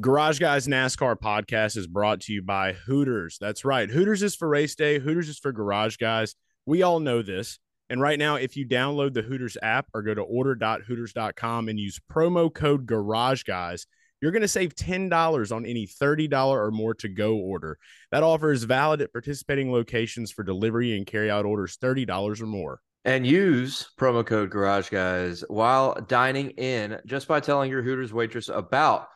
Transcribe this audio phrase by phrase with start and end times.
[0.00, 3.36] Garage Guys NASCAR podcast is brought to you by Hooters.
[3.40, 3.90] That's right.
[3.90, 6.36] Hooters is for race day, Hooters is for Garage Guys.
[6.66, 7.58] We all know this.
[7.90, 11.98] And right now, if you download the Hooters app or go to order.hooters.com and use
[12.12, 13.86] promo code Garage Guys,
[14.22, 17.76] you're going to save $10 on any $30 or more to go order.
[18.12, 22.46] That offer is valid at participating locations for delivery and carry out orders $30 or
[22.46, 22.80] more.
[23.04, 28.48] And use promo code Garage Guys while dining in just by telling your Hooters waitress
[28.48, 29.08] about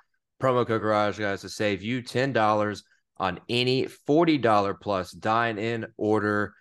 [0.42, 2.82] promo code Garage Guys to save you $10
[3.18, 6.54] on any $40 plus dine in order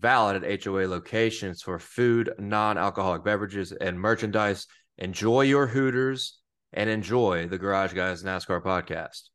[0.00, 4.66] valid at HOA locations for food, non alcoholic beverages, and merchandise.
[4.96, 6.38] Enjoy your Hooters
[6.72, 9.28] and enjoy the Garage Guys NASCAR podcast.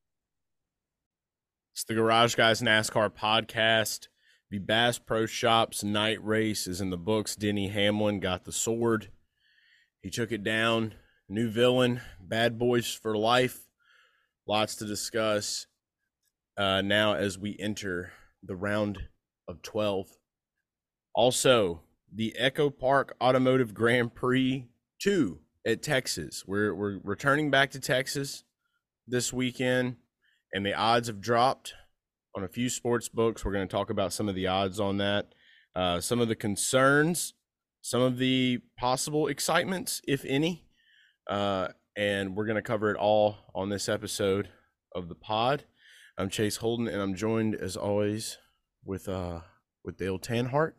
[1.73, 4.08] It's the Garage Guys NASCAR podcast.
[4.49, 7.36] The Bass Pro Shops night race is in the books.
[7.36, 9.09] Denny Hamlin got the sword.
[10.02, 10.95] He took it down.
[11.30, 13.67] New villain, bad boys for life.
[14.48, 15.68] Lots to discuss
[16.58, 18.11] uh, now as we enter
[18.44, 19.00] the round
[19.48, 20.08] of 12.
[21.14, 21.81] Also,
[22.14, 24.67] the Echo Park Automotive Grand Prix
[25.02, 26.44] 2 at Texas.
[26.48, 28.44] We're, we're returning back to Texas
[29.08, 29.98] this weekend,
[30.53, 31.73] and the odds have dropped
[32.36, 33.45] on a few sports books.
[33.45, 35.33] We're going to talk about some of the odds on that,
[35.76, 37.33] uh, some of the concerns,
[37.81, 40.66] some of the possible excitements, if any.
[41.30, 44.50] Uh, and we're going to cover it all on this episode
[44.94, 45.64] of the pod.
[46.17, 48.38] I'm Chase Holden, and I'm joined as always
[48.86, 49.42] with uh
[49.83, 50.73] with Dale Tanhardt.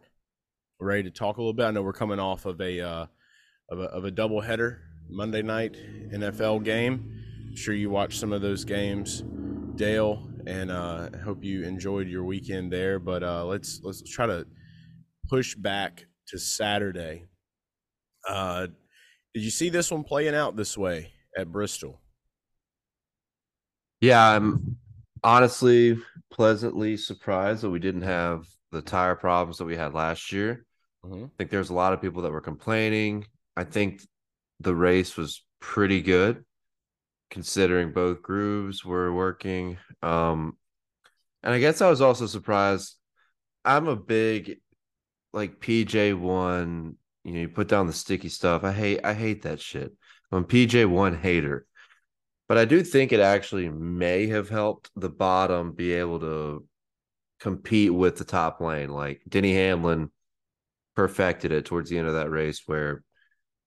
[0.79, 1.67] We're ready to talk a little bit.
[1.67, 3.07] I know we're coming off of a uh,
[3.71, 5.77] of a of a double header Monday night
[6.13, 7.23] NFL game.
[7.49, 9.23] I'm sure you watched some of those games,
[9.77, 12.99] Dale, and uh, I hope you enjoyed your weekend there.
[12.99, 14.47] But uh, let's let's try to
[15.29, 17.27] push back to Saturday.
[18.29, 18.69] Uh,
[19.35, 22.01] did you see this one playing out this way at Bristol?
[24.01, 24.77] Yeah, I'm
[25.23, 25.99] honestly
[26.31, 30.65] pleasantly surprised that we didn't have the tire problems that we had last year.
[31.05, 31.25] Mm-hmm.
[31.25, 33.27] I think there's a lot of people that were complaining.
[33.57, 34.03] I think
[34.61, 36.45] the race was pretty good
[37.31, 39.79] considering both grooves were working.
[40.03, 40.57] Um,
[41.42, 42.97] and I guess I was also surprised.
[43.65, 44.59] I'm a big
[45.33, 48.65] like PJ one you know, you put down the sticky stuff.
[48.65, 49.93] I hate I hate that shit.
[50.31, 51.67] I'm PJ one hater.
[52.49, 56.67] But I do think it actually may have helped the bottom be able to
[57.41, 58.91] compete with the top lane.
[58.91, 60.11] Like Denny Hamlin
[60.95, 63.03] perfected it towards the end of that race where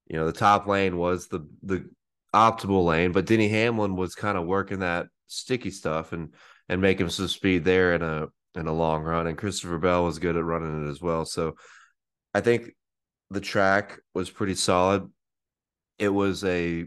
[0.08, 1.90] you know the top lane was the the
[2.34, 6.34] optimal lane, but Denny Hamlin was kind of working that sticky stuff and
[6.70, 9.28] and making some speed there in a in a long run.
[9.28, 11.26] And Christopher Bell was good at running it as well.
[11.26, 11.56] So
[12.34, 12.76] I think
[13.30, 15.10] the track was pretty solid.
[15.98, 16.86] It was a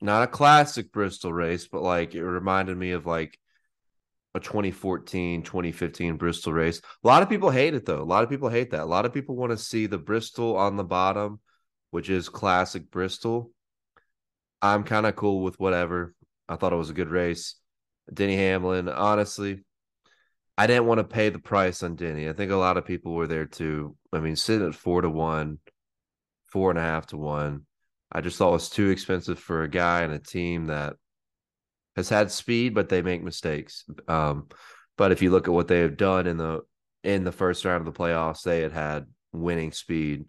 [0.00, 3.38] not a classic Bristol race, but like it reminded me of like
[4.34, 6.80] a 2014, 2015 Bristol race.
[7.02, 8.02] A lot of people hate it though.
[8.02, 8.82] A lot of people hate that.
[8.82, 11.40] A lot of people want to see the Bristol on the bottom,
[11.90, 13.50] which is classic Bristol.
[14.62, 16.14] I'm kind of cool with whatever.
[16.48, 17.56] I thought it was a good race.
[18.12, 19.64] Denny Hamlin, honestly,
[20.58, 22.28] I didn't want to pay the price on Denny.
[22.28, 23.96] I think a lot of people were there too.
[24.12, 25.60] I mean, sitting at four to one,
[26.46, 27.62] four and a half to one.
[28.10, 30.94] I just thought it was too expensive for a guy and a team that
[31.94, 33.84] has had speed, but they make mistakes.
[34.08, 34.48] Um,
[34.96, 36.62] but if you look at what they have done in the
[37.04, 40.24] in the first round of the playoffs, they had had winning speed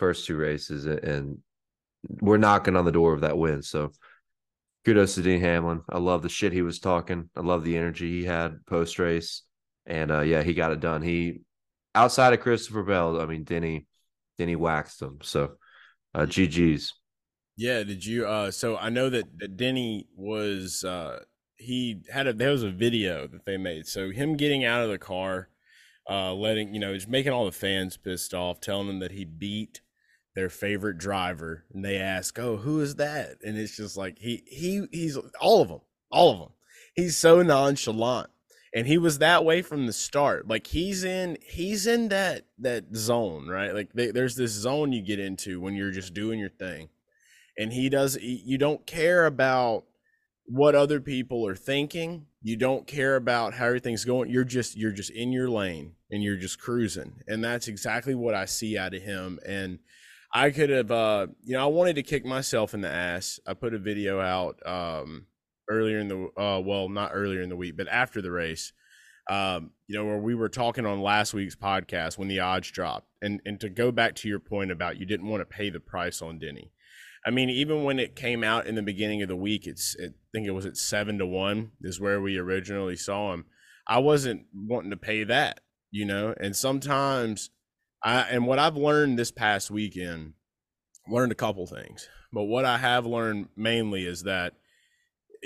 [0.00, 1.38] first two races, and
[2.08, 3.62] we're knocking on the door of that win.
[3.62, 3.92] So
[4.84, 5.82] kudos to Denny Hamlin.
[5.88, 7.30] I love the shit he was talking.
[7.36, 9.44] I love the energy he had post race
[9.90, 11.02] and uh, yeah, he got it done.
[11.02, 11.40] He
[11.94, 13.86] outside of Christopher Bell, I mean, Denny,
[14.38, 15.18] Denny waxed him.
[15.22, 15.54] So,
[16.14, 16.94] uh, GG's.
[17.56, 18.26] Yeah, did you?
[18.26, 21.20] Uh, so I know that, that Denny was uh,
[21.56, 23.86] he had a there was a video that they made.
[23.86, 25.48] So him getting out of the car,
[26.08, 29.24] uh, letting you know, just making all the fans pissed off, telling them that he
[29.24, 29.80] beat
[30.36, 34.44] their favorite driver, and they ask, "Oh, who is that?" And it's just like he
[34.46, 36.52] he he's all of them, all of them.
[36.94, 38.30] He's so nonchalant
[38.74, 42.84] and he was that way from the start like he's in he's in that that
[42.94, 43.74] zone right?
[43.74, 46.88] Like they, there's this zone you get into when you're just doing your thing
[47.58, 49.84] and he does you don't care about
[50.46, 54.92] what other people are thinking you don't care about how everything's going you're just you're
[54.92, 58.94] just in your lane and you're just cruising and that's exactly what i see out
[58.94, 59.78] of him and
[60.32, 63.54] i could have uh you know i wanted to kick myself in the ass i
[63.54, 65.26] put a video out um
[65.70, 68.72] earlier in the uh, well, not earlier in the week, but after the race.
[69.30, 73.06] Um, you know, where we were talking on last week's podcast when the odds dropped,
[73.22, 75.78] and and to go back to your point about you didn't want to pay the
[75.78, 76.72] price on Denny.
[77.24, 80.08] I mean, even when it came out in the beginning of the week, it's I
[80.32, 83.44] think it was at seven to one is where we originally saw him.
[83.86, 86.34] I wasn't wanting to pay that, you know.
[86.40, 87.50] And sometimes,
[88.02, 90.32] I and what I've learned this past weekend,
[91.06, 94.54] learned a couple things, but what I have learned mainly is that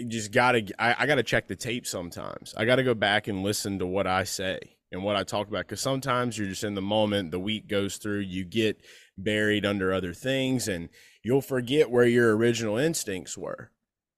[0.09, 2.55] just gotta I, I gotta check the tape sometimes.
[2.57, 4.59] I gotta go back and listen to what I say
[4.93, 7.31] and what I talk about because sometimes you're just in the moment.
[7.31, 8.81] The week goes through, you get
[9.17, 10.89] buried under other things, and
[11.23, 13.71] you'll forget where your original instincts were.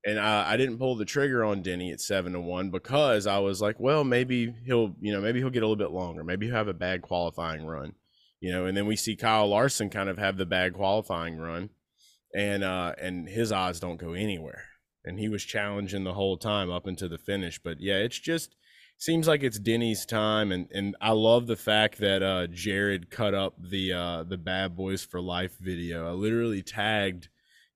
[0.04, 3.38] And I, I didn't pull the trigger on Denny at seven to one because I
[3.38, 6.22] was like, well, maybe he'll, you know, maybe he'll get a little bit longer.
[6.22, 7.94] Maybe he'll have a bad qualifying run,
[8.40, 8.66] you know.
[8.66, 11.70] And then we see Kyle Larson kind of have the bad qualifying run,
[12.34, 14.62] and uh, and his odds don't go anywhere.
[15.06, 17.60] And he was challenging the whole time up into the finish.
[17.62, 18.56] But yeah, it's just
[18.98, 23.34] seems like it's Denny's time, and and I love the fact that uh, Jared cut
[23.34, 26.08] up the uh, the Bad Boys for Life video.
[26.08, 27.28] I literally tagged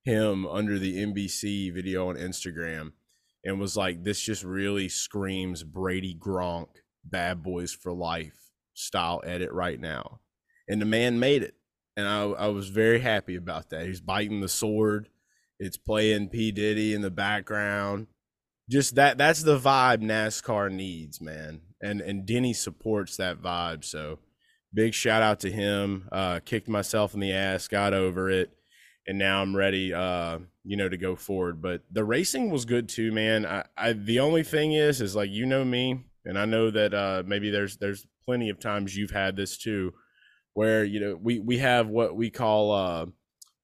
[0.03, 2.93] him under the NBC video on Instagram,
[3.43, 6.69] and was like, "This just really screams Brady Gronk
[7.03, 10.19] Bad Boys for Life style edit right now,"
[10.67, 11.55] and the man made it,
[11.95, 13.85] and I I was very happy about that.
[13.85, 15.09] He's biting the sword.
[15.63, 18.07] It's playing P Diddy in the background
[18.71, 21.61] just that that's the vibe NASCAR needs, man.
[21.81, 23.83] And and Denny supports that vibe.
[23.83, 24.19] So
[24.73, 26.07] big shout out to him.
[26.11, 28.51] Uh kicked myself in the ass, got over it,
[29.05, 31.61] and now I'm ready uh, you know, to go forward.
[31.61, 33.45] But the racing was good too, man.
[33.45, 36.93] I, I the only thing is is like you know me, and I know that
[36.93, 39.91] uh maybe there's there's plenty of times you've had this too,
[40.53, 43.05] where you know we we have what we call uh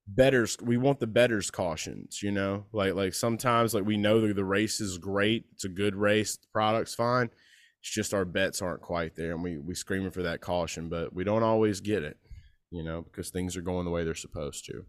[0.07, 2.65] betters we want the betters cautions you know?
[2.71, 6.37] Like like sometimes like we know that the race is great it's a good race
[6.37, 7.29] the product's fine
[7.81, 11.13] it's just our bets aren't quite there and we we screaming for that caution but
[11.13, 12.17] we don't always get it
[12.71, 14.85] you know because things are going the way they're supposed to.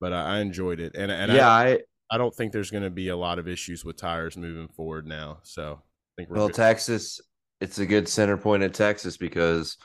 [0.00, 1.78] But i, I enjoyed it and and yeah I, I,
[2.12, 5.06] I don't think there's going to be a lot of issues with tires moving forward
[5.06, 6.56] now so i think well good.
[6.56, 7.20] texas
[7.60, 9.76] it's a good center point in texas because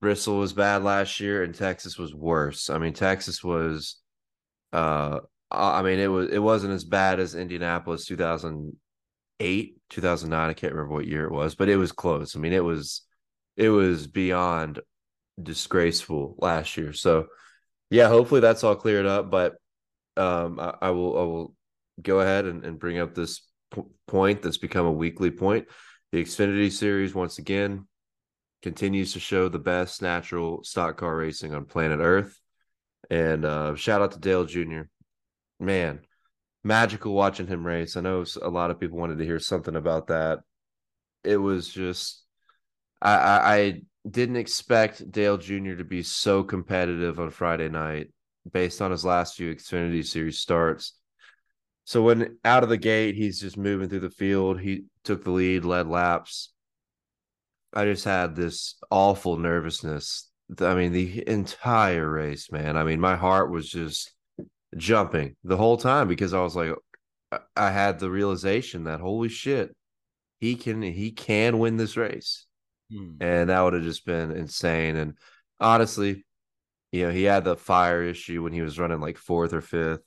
[0.00, 2.70] bristol was bad last year and texas was worse.
[2.70, 3.96] I mean texas was
[4.72, 5.20] uh,
[5.50, 10.50] I mean, it was it wasn't as bad as Indianapolis 2008, 2009.
[10.50, 12.36] I can't remember what year it was, but it was close.
[12.36, 13.02] I mean, it was
[13.56, 14.80] it was beyond
[15.42, 16.92] disgraceful last year.
[16.92, 17.26] So,
[17.90, 19.30] yeah, hopefully that's all cleared up.
[19.30, 19.54] But
[20.16, 21.54] um, I, I will I will
[22.02, 23.40] go ahead and, and bring up this
[23.74, 25.66] p- point that's become a weekly point.
[26.12, 27.86] The Xfinity Series once again
[28.62, 32.38] continues to show the best natural stock car racing on planet Earth.
[33.10, 34.82] And uh, shout out to Dale Jr.
[35.60, 36.00] Man,
[36.64, 37.96] magical watching him race.
[37.96, 40.40] I know a lot of people wanted to hear something about that.
[41.24, 42.22] It was just,
[43.00, 45.74] I, I, I didn't expect Dale Jr.
[45.74, 48.12] to be so competitive on Friday night
[48.52, 50.94] based on his last few Xfinity Series starts.
[51.84, 54.60] So when out of the gate, he's just moving through the field.
[54.60, 56.52] He took the lead, led laps.
[57.72, 60.27] I just had this awful nervousness
[60.60, 62.76] I mean, the entire race, man.
[62.76, 64.12] I mean, my heart was just
[64.76, 66.72] jumping the whole time because I was like,
[67.54, 69.74] I had the realization that holy shit,
[70.40, 72.46] he can he can win this race,
[72.90, 73.16] hmm.
[73.20, 74.96] and that would have just been insane.
[74.96, 75.14] And
[75.60, 76.24] honestly,
[76.92, 80.00] you know, he had the fire issue when he was running like fourth or fifth.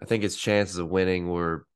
[0.00, 1.66] I think his chances of winning were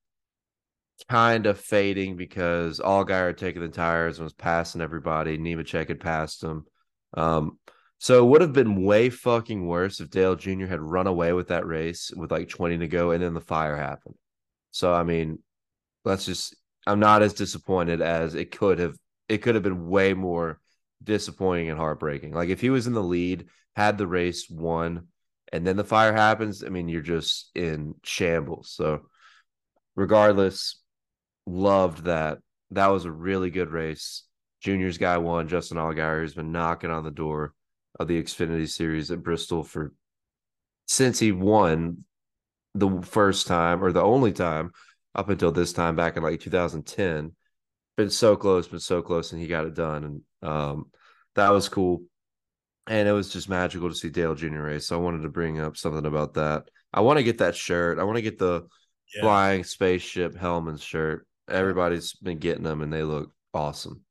[1.08, 5.38] kind of fading because Allgaier had taken the tires and was passing everybody.
[5.38, 6.66] Nemechek had passed him.
[7.14, 7.57] Um,
[7.98, 10.66] so it would have been way fucking worse if Dale Jr.
[10.66, 13.76] had run away with that race with like 20 to go and then the fire
[13.76, 14.14] happened.
[14.70, 15.40] So I mean,
[16.04, 18.96] let's just I'm not as disappointed as it could have
[19.28, 20.60] it could have been way more
[21.02, 22.32] disappointing and heartbreaking.
[22.32, 25.08] Like if he was in the lead, had the race won,
[25.52, 28.72] and then the fire happens, I mean, you're just in shambles.
[28.72, 29.02] So
[29.96, 30.80] regardless,
[31.46, 32.38] loved that.
[32.70, 34.24] That was a really good race.
[34.60, 35.48] Junior's guy won.
[35.48, 37.54] Justin Allgaier has been knocking on the door
[37.98, 39.92] of the Xfinity Series at Bristol for
[40.86, 42.04] since he won
[42.74, 44.72] the first time or the only time
[45.14, 47.32] up until this time back in like 2010.
[47.96, 50.90] Been so close, been so close, and he got it done, and um,
[51.34, 52.02] that was cool.
[52.86, 54.62] And it was just magical to see Dale Jr.
[54.62, 54.86] race.
[54.86, 56.70] So I wanted to bring up something about that.
[56.94, 57.98] I want to get that shirt.
[57.98, 58.66] I want to get the
[59.14, 59.22] yeah.
[59.22, 61.26] flying spaceship Hellmann's shirt.
[61.50, 64.02] Everybody's been getting them, and they look awesome.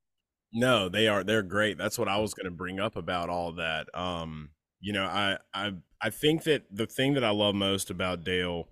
[0.54, 1.24] No, they are.
[1.24, 1.78] They're great.
[1.78, 3.88] That's what I was going to bring up about all that.
[3.94, 4.50] Um,
[4.80, 8.68] you know, I I I think that the thing that I love most about Dale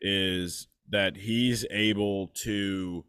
[0.00, 3.04] is that he's able to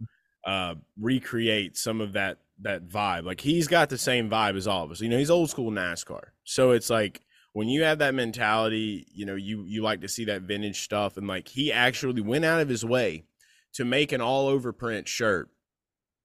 [0.46, 3.26] uh, recreate some of that that vibe.
[3.26, 5.02] Like he's got the same vibe as all of us.
[5.02, 7.22] You know, he's old school NASCAR, so it's like
[7.54, 11.18] when you have that mentality, you know, you you like to see that vintage stuff
[11.18, 13.26] and like he actually went out of his way
[13.74, 15.50] to make an all over print shirt.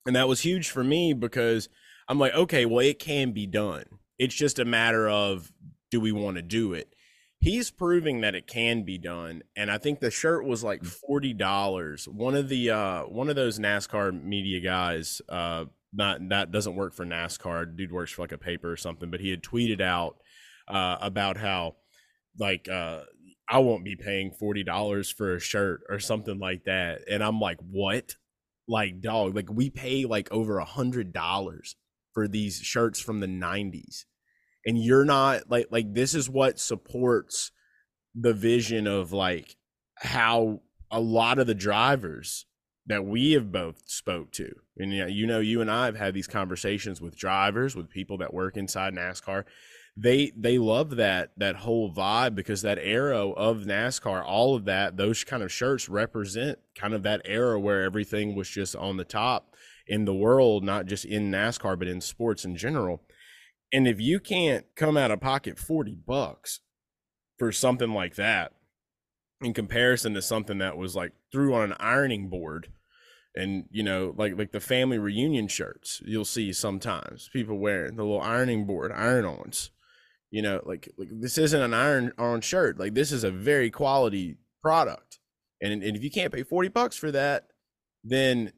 [0.07, 1.69] And that was huge for me because
[2.09, 3.85] I'm like, okay, well it can be done.
[4.19, 5.53] It's just a matter of
[5.91, 6.95] do we want to do it?
[7.39, 12.09] He's proving that it can be done and I think the shirt was like $40.
[12.09, 16.95] One of the uh one of those NASCAR media guys uh not that doesn't work
[16.95, 17.75] for NASCAR.
[17.77, 20.17] Dude works for like a paper or something, but he had tweeted out
[20.69, 21.77] uh, about how
[22.39, 23.01] like uh,
[23.49, 27.41] I won't be paying forty dollars for a shirt or something like that, and I'm
[27.41, 28.17] like, what?
[28.69, 31.77] Like, dog, like we pay like over a hundred dollars
[32.13, 34.05] for these shirts from the '90s,
[34.65, 37.53] and you're not like like this is what supports
[38.15, 39.57] the vision of like
[39.97, 42.47] how a lot of the drivers
[42.87, 46.27] that we have both spoke to and you know you and i have had these
[46.27, 49.45] conversations with drivers with people that work inside nascar
[49.97, 54.97] they they love that that whole vibe because that era of NASCAR, all of that,
[54.97, 59.05] those kind of shirts represent kind of that era where everything was just on the
[59.05, 59.55] top
[59.87, 63.03] in the world, not just in NASCAR, but in sports in general.
[63.73, 66.61] And if you can't come out of pocket 40 bucks
[67.39, 68.53] for something like that,
[69.41, 72.73] in comparison to something that was like threw on an ironing board
[73.35, 78.03] and you know like like the family reunion shirts you'll see sometimes people wearing the
[78.03, 79.71] little ironing board iron-ons
[80.31, 83.71] you know like, like this isn't an iron on shirt like this is a very
[83.71, 85.19] quality product
[85.63, 87.49] and, and if you can't pay 40 bucks for that
[88.05, 88.53] then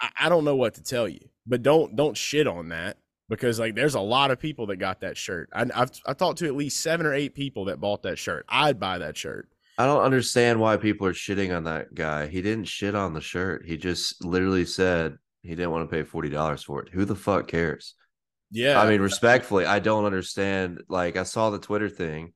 [0.00, 2.98] I, I don't know what to tell you but don't don't shit on that
[3.28, 6.38] because like there's a lot of people that got that shirt I, I've I talked
[6.40, 9.48] to at least seven or eight people that bought that shirt I'd buy that shirt
[9.78, 12.26] I don't understand why people are shitting on that guy.
[12.26, 13.64] He didn't shit on the shirt.
[13.64, 16.90] He just literally said he didn't want to pay forty dollars for it.
[16.92, 17.94] Who the fuck cares?
[18.52, 18.80] Yeah.
[18.80, 20.82] I mean, respectfully, I don't understand.
[20.88, 22.34] Like, I saw the Twitter thing.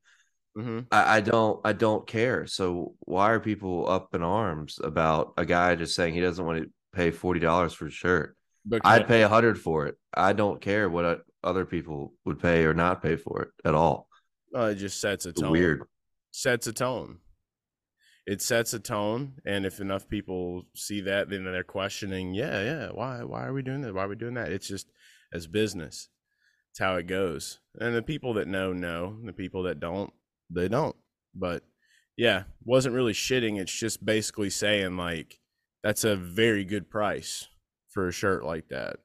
[0.56, 0.80] Mm-hmm.
[0.90, 1.61] I, I, don't.
[1.64, 2.46] I don't care.
[2.46, 6.62] So why are people up in arms about a guy just saying he doesn't want
[6.62, 8.37] to pay forty dollars for a shirt?
[8.66, 9.96] Because I'd pay a hundred for it.
[10.14, 14.08] I don't care what other people would pay or not pay for it at all.
[14.54, 15.50] Uh, it just sets a tone.
[15.50, 15.82] weird.
[16.30, 17.18] Sets a tone.
[18.26, 22.35] It sets a tone, and if enough people see that, then they're questioning.
[22.35, 22.88] Yeah, yeah.
[22.88, 23.23] Why?
[23.23, 23.94] Why are we doing that?
[23.94, 24.50] Why are we doing that?
[24.50, 24.88] It's just
[25.33, 26.09] as business.
[26.71, 27.61] It's how it goes.
[27.80, 29.16] And the people that know know.
[29.25, 30.12] The people that don't,
[30.50, 30.97] they don't.
[31.35, 31.62] But
[32.16, 33.59] yeah, wasn't really shitting.
[33.59, 35.38] It's just basically saying like
[35.83, 37.47] that's a very good price
[37.90, 38.97] for a shirt like that.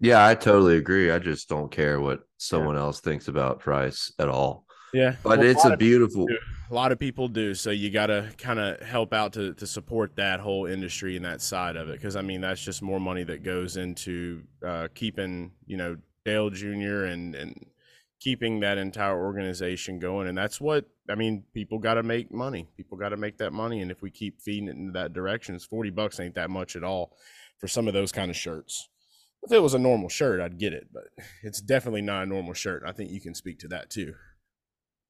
[0.00, 1.10] Yeah, I totally agree.
[1.10, 2.82] I just don't care what someone yeah.
[2.82, 4.64] else thinks about price at all.
[4.92, 6.26] Yeah, but well, it's a, a beautiful.
[6.70, 7.54] A lot of people do.
[7.54, 11.24] So you got to kind of help out to to support that whole industry and
[11.24, 14.88] that side of it, because I mean that's just more money that goes into uh,
[14.94, 17.04] keeping you know Dale Jr.
[17.04, 17.66] and and
[18.20, 20.26] keeping that entire organization going.
[20.26, 21.44] And that's what I mean.
[21.54, 22.68] People got to make money.
[22.76, 23.80] People got to make that money.
[23.80, 26.76] And if we keep feeding it in that direction, it's forty bucks ain't that much
[26.76, 27.16] at all
[27.58, 28.88] for some of those kind of shirts.
[29.42, 31.04] If it was a normal shirt, I'd get it, but
[31.42, 32.82] it's definitely not a normal shirt.
[32.86, 34.14] I think you can speak to that too.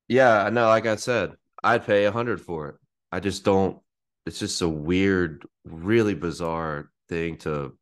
[0.09, 2.75] Yeah, no, like I said, I'd pay a hundred for it.
[3.13, 3.79] I just don't.
[4.27, 7.77] It's just a weird, really bizarre thing to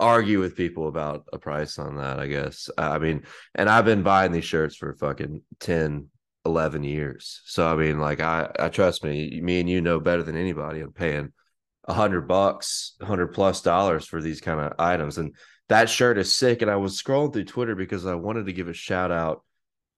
[0.00, 2.18] argue with people about a price on that.
[2.18, 2.70] I guess.
[2.78, 6.08] I mean, and I've been buying these shirts for fucking 10,
[6.44, 7.42] 11 years.
[7.44, 9.40] So I mean, like, I, I trust me.
[9.42, 10.80] Me and you know better than anybody.
[10.80, 11.32] I'm paying
[11.84, 15.34] a hundred bucks, hundred plus dollars for these kind of items, and
[15.68, 16.62] that shirt is sick.
[16.62, 19.42] And I was scrolling through Twitter because I wanted to give a shout out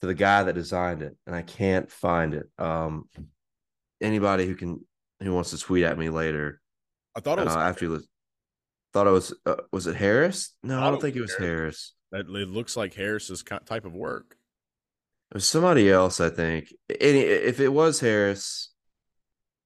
[0.05, 2.47] to the guy that designed it, and I can't find it.
[2.59, 3.09] Um,
[4.01, 4.85] anybody who can
[5.21, 6.61] who wants to tweet at me later.
[7.17, 8.03] I thought it was uh, after you
[8.93, 10.53] thought it was uh, was it Harris?
[10.63, 11.95] No, I, I don't think it was Harris.
[12.13, 12.29] Harris.
[12.29, 14.37] It looks like Harris's type of work.
[15.31, 16.73] It was somebody else, I think.
[17.01, 18.71] Any if it was Harris,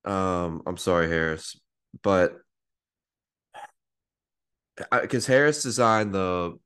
[0.05, 1.59] um, I'm sorry, Harris,
[2.03, 2.37] but
[5.03, 6.57] because Harris designed the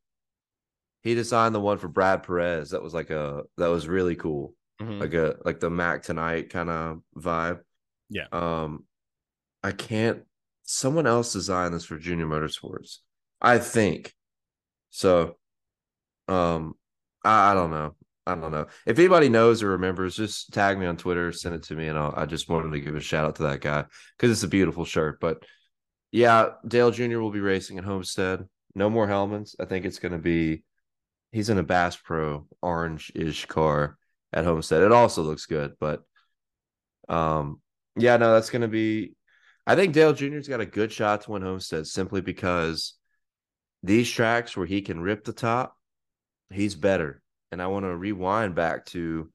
[1.02, 4.54] he designed the one for Brad Perez that was like a that was really cool.
[4.80, 5.00] Mm-hmm.
[5.00, 7.61] Like a like the Mac tonight kind of vibe.
[8.09, 8.26] Yeah.
[8.32, 8.85] Um
[9.62, 10.23] I can't
[10.64, 12.99] someone else designed this for Junior Motorsports.
[13.40, 14.14] I think.
[14.90, 15.37] So
[16.28, 16.75] um
[17.25, 17.94] I, I don't know.
[18.25, 18.66] I don't know.
[18.87, 21.99] If anybody knows or remembers, just tag me on Twitter, send it to me, and
[21.99, 23.85] I'll, I just wanted to give a shout out to that guy
[24.16, 25.18] because it's a beautiful shirt.
[25.21, 25.42] But
[26.12, 27.18] yeah, Dale Jr.
[27.18, 28.47] will be racing at Homestead.
[28.76, 29.56] No more Hellmann's.
[29.59, 30.62] I think it's going to be
[31.33, 33.99] he's in a Bass Pro orange-ish car
[34.33, 34.83] at Homestead.
[34.83, 36.03] It also looks good, but
[37.09, 37.61] um,
[37.97, 39.15] yeah, no, that's gonna be.
[39.67, 42.95] I think Dale Jr.'s got a good shot to win Homestead simply because
[43.83, 45.77] these tracks where he can rip the top,
[46.51, 47.23] he's better.
[47.51, 49.31] And I want to rewind back to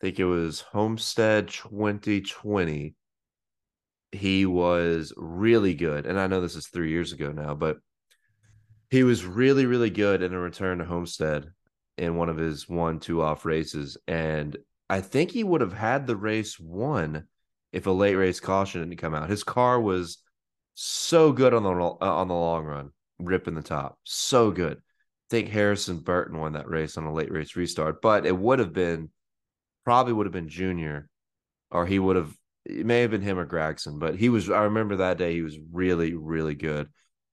[0.00, 2.94] I think it was Homestead 2020.
[4.12, 6.06] He was really good.
[6.06, 7.78] And I know this is three years ago now, but
[8.90, 11.52] he was really, really good in a return to Homestead
[11.96, 13.96] in one of his one, two off races.
[14.08, 14.56] And
[14.88, 17.26] I think he would have had the race won
[17.72, 19.30] if a late race caution didn't come out.
[19.30, 20.18] His car was
[20.74, 24.78] so good on the uh, on the long run, ripping the top, so good.
[24.78, 28.58] I think Harrison Burton won that race on a late race restart, but it would
[28.58, 29.10] have been
[29.84, 31.08] probably would have been Junior,
[31.70, 32.34] or he would have.
[32.64, 34.50] It may have been him or Gragson, but he was.
[34.50, 36.88] I remember that day he was really, really good.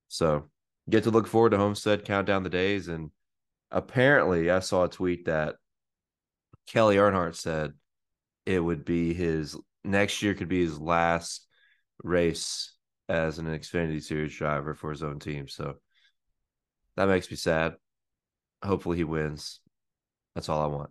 [0.07, 0.49] So
[0.89, 3.11] get to look forward to Homestead, count down the days, and
[3.71, 5.55] apparently I saw a tweet that
[6.67, 7.73] Kelly Earnhardt said
[8.45, 11.45] it would be his next year could be his last
[12.03, 12.73] race
[13.09, 15.47] as an Xfinity Series driver for his own team.
[15.47, 15.75] So
[16.95, 17.75] that makes me sad.
[18.63, 19.59] Hopefully he wins.
[20.35, 20.89] That's all I want.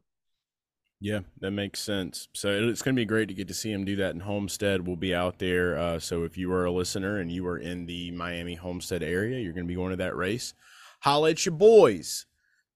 [1.00, 2.28] Yeah, that makes sense.
[2.32, 4.86] So it's going to be great to get to see him do that in Homestead.
[4.86, 5.78] We'll be out there.
[5.78, 9.38] Uh, so if you are a listener and you are in the Miami Homestead area,
[9.38, 10.54] you're going to be going to that race.
[11.00, 12.24] Holla at your boys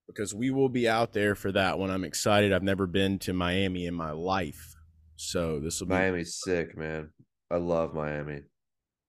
[0.07, 1.91] because we will be out there for that one.
[1.91, 2.53] I'm excited.
[2.53, 4.77] I've never been to Miami in my life.
[5.17, 7.11] So this will be Miami's sick, man.
[7.51, 8.43] I love Miami.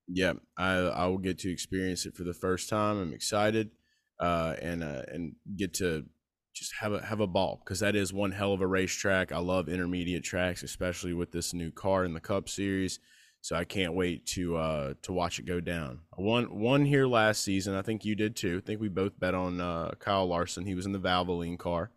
[0.07, 2.99] Yeah, I I will get to experience it for the first time.
[2.99, 3.71] I'm excited,
[4.19, 6.05] uh, and uh, and get to
[6.53, 9.31] just have a have a ball because that is one hell of a racetrack.
[9.31, 12.99] I love intermediate tracks, especially with this new car in the Cup Series.
[13.43, 16.01] So I can't wait to uh, to watch it go down.
[16.15, 17.75] One one here last season.
[17.75, 18.61] I think you did too.
[18.63, 20.65] I think we both bet on uh, Kyle Larson.
[20.65, 21.89] He was in the Valvoline car,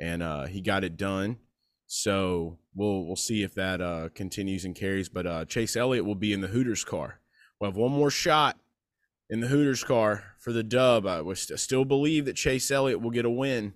[0.00, 1.38] and uh, he got it done.
[1.86, 5.10] So we'll we'll see if that uh, continues and carries.
[5.10, 7.20] But uh, Chase Elliott will be in the Hooters car.
[7.60, 8.58] We'll have one more shot
[9.32, 11.06] in the Hooters car for the dub.
[11.06, 13.72] I, was, I still believe that Chase Elliott will get a win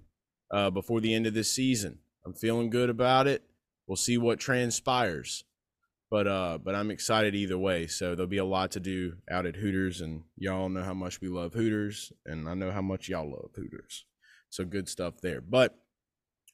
[0.50, 1.98] uh, before the end of this season.
[2.26, 3.42] I'm feeling good about it.
[3.86, 5.44] We'll see what transpires.
[6.10, 7.86] But uh, but I'm excited either way.
[7.86, 11.20] So there'll be a lot to do out at Hooters, and y'all know how much
[11.20, 14.04] we love Hooters, and I know how much y'all love Hooters.
[14.50, 15.40] So good stuff there.
[15.40, 15.74] But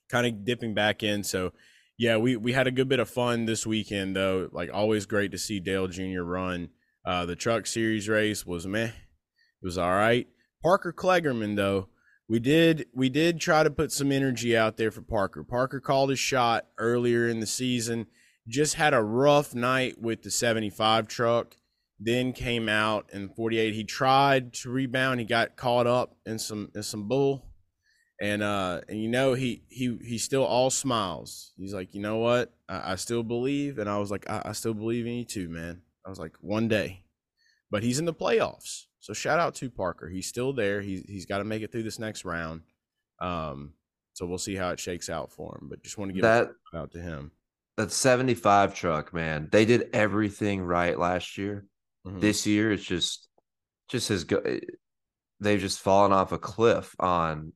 [0.08, 1.22] kind of dipping back in.
[1.22, 1.52] So,
[1.98, 4.48] yeah, we we had a good bit of fun this weekend though.
[4.52, 6.22] Like always, great to see Dale Jr.
[6.22, 6.70] run.
[7.04, 8.86] Uh, the Truck Series race was meh.
[8.86, 10.28] It was all right.
[10.62, 11.88] Parker Kligerman though,
[12.28, 15.42] we did we did try to put some energy out there for Parker.
[15.42, 18.06] Parker called his shot earlier in the season.
[18.48, 21.56] Just had a rough night with the 75 truck.
[21.98, 23.74] Then came out in 48.
[23.74, 25.20] He tried to rebound.
[25.20, 27.52] He got caught up in some in some bull
[28.22, 32.18] and uh and you know he he he's still all smiles he's like you know
[32.18, 35.24] what i, I still believe and i was like I, I, still believe in you
[35.24, 37.02] too man i was like one day
[37.70, 41.26] but he's in the playoffs so shout out to parker he's still there he's, he's
[41.26, 42.62] got to make it through this next round
[43.20, 43.72] um
[44.14, 46.50] so we'll see how it shakes out for him but just want to give that
[46.74, 47.30] out to him
[47.76, 51.66] that 75 truck man they did everything right last year
[52.06, 52.20] mm-hmm.
[52.20, 53.28] this year it's just
[53.88, 54.42] just has go
[55.40, 57.52] they've just fallen off a cliff on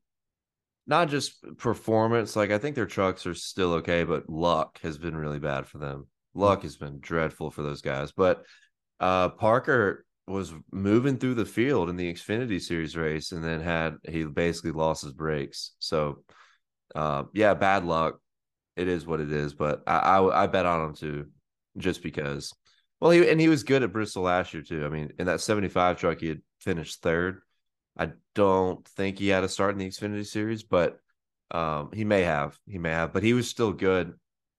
[0.87, 2.35] not just performance.
[2.35, 5.77] Like I think their trucks are still okay, but luck has been really bad for
[5.77, 6.07] them.
[6.37, 8.11] Luck has been dreadful for those guys.
[8.11, 8.45] But
[8.99, 13.95] uh, Parker was moving through the field in the Xfinity Series race, and then had
[14.07, 15.73] he basically lost his brakes.
[15.79, 16.23] So,
[16.95, 18.19] uh, yeah, bad luck.
[18.75, 19.53] It is what it is.
[19.53, 21.25] But I, I, I bet on him too,
[21.77, 22.53] just because.
[22.99, 24.85] Well, he and he was good at Bristol last year too.
[24.85, 27.41] I mean, in that seventy five truck, he had finished third.
[27.97, 30.99] I don't think he had a start in the Xfinity series, but
[31.51, 32.57] um, he may have.
[32.67, 34.13] He may have, but he was still good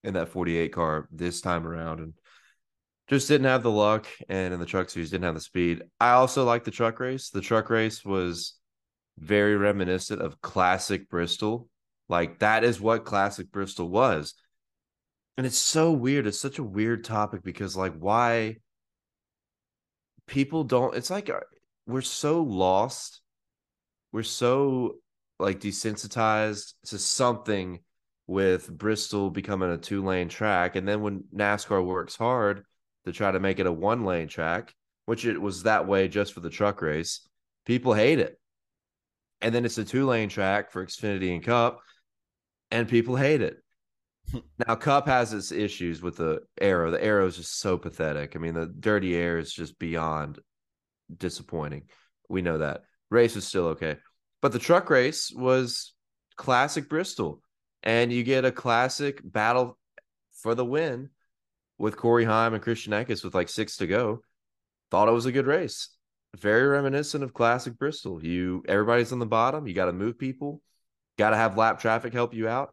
[0.04, 2.14] in that 48 car this time around and
[3.08, 4.06] just didn't have the luck.
[4.28, 5.82] And in the truck series, didn't have the speed.
[6.00, 7.30] I also like the truck race.
[7.30, 8.54] The truck race was
[9.18, 11.68] very reminiscent of classic Bristol.
[12.08, 14.34] Like that is what classic Bristol was.
[15.36, 16.26] And it's so weird.
[16.26, 18.56] It's such a weird topic because, like, why
[20.26, 21.40] people don't, it's like uh,
[21.86, 23.20] we're so lost
[24.12, 24.96] we're so
[25.38, 27.80] like desensitized to something
[28.28, 30.76] with Bristol becoming a two lane track.
[30.76, 32.62] And then when NASCAR works hard
[33.06, 34.74] to try to make it a one lane track,
[35.06, 37.26] which it was that way just for the truck race,
[37.64, 38.38] people hate it.
[39.40, 41.80] And then it's a two lane track for Xfinity and Cup,
[42.70, 43.56] and people hate it.
[44.68, 46.90] now, Cup has its issues with the aero.
[46.90, 48.36] The aero is just so pathetic.
[48.36, 50.38] I mean, the dirty air is just beyond
[51.16, 51.84] disappointing.
[52.28, 53.96] We know that race was still okay.
[54.42, 55.94] But the truck race was
[56.36, 57.42] classic Bristol.
[57.82, 59.78] And you get a classic battle
[60.42, 61.10] for the win
[61.78, 64.22] with Corey Heim and Christian Eckes with like six to go.
[64.90, 65.90] Thought it was a good race.
[66.36, 68.22] Very reminiscent of classic Bristol.
[68.24, 69.66] You everybody's on the bottom.
[69.66, 70.60] You got to move people.
[71.16, 72.72] Got to have lap traffic help you out.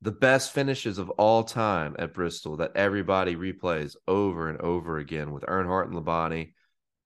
[0.00, 5.32] the best finishes of all time at Bristol that everybody replays over and over again
[5.32, 6.52] with Earnhardt and Labonte.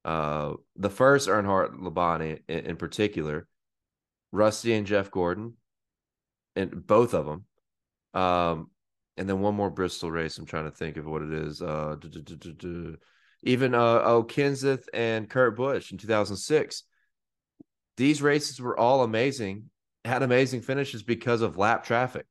[0.04, 3.46] Uh, the first Earnhardt Labonte in, in particular,
[4.30, 5.54] Rusty and Jeff Gordon,
[6.56, 7.44] and both of them.
[8.14, 8.70] Um,
[9.16, 10.38] and then one more Bristol race.
[10.38, 11.62] I'm trying to think of what it is.
[11.62, 11.96] Uh,
[13.42, 16.84] even uh, oh Kenseth and Kurt Busch in 2006.
[17.96, 19.70] These races were all amazing,
[20.04, 22.26] had amazing finishes because of lap traffic.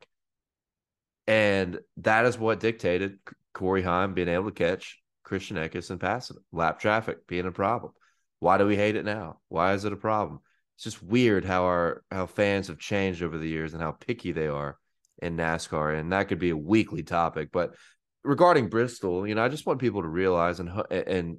[1.28, 3.20] And that is what dictated
[3.54, 7.94] Corey Heim being able to catch Christian Eckes and passing lap traffic being a problem.
[8.40, 9.40] Why do we hate it now?
[9.50, 10.40] Why is it a problem?
[10.82, 14.32] It's just weird how our how fans have changed over the years and how picky
[14.32, 14.80] they are
[15.22, 17.50] in NASCAR, and that could be a weekly topic.
[17.52, 17.76] But
[18.24, 21.38] regarding Bristol, you know, I just want people to realize and and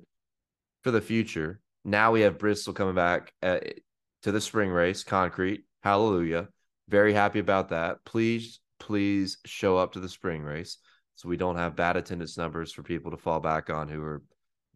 [0.84, 3.80] for the future, now we have Bristol coming back at,
[4.22, 5.64] to the spring race, concrete.
[5.82, 6.46] Hallelujah!
[6.88, 8.04] Very happy about that.
[8.04, 10.78] Please please show up to the spring race
[11.16, 14.22] so we don't have bad attendance numbers for people to fall back on who are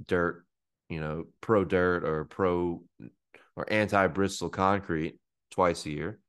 [0.08, 0.44] dirt,
[0.88, 2.82] you know, pro dirt or pro
[3.56, 5.18] or anti Bristol concrete
[5.50, 6.20] twice a year.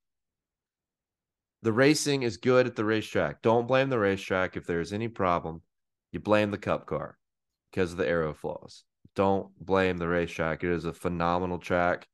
[1.61, 3.41] The racing is good at the racetrack.
[3.41, 5.61] Don't blame the racetrack if there's any problem.
[6.11, 7.17] You blame the cup car
[7.71, 8.83] because of the aero flaws.
[9.15, 10.63] Don't blame the racetrack.
[10.63, 12.07] It is a phenomenal track.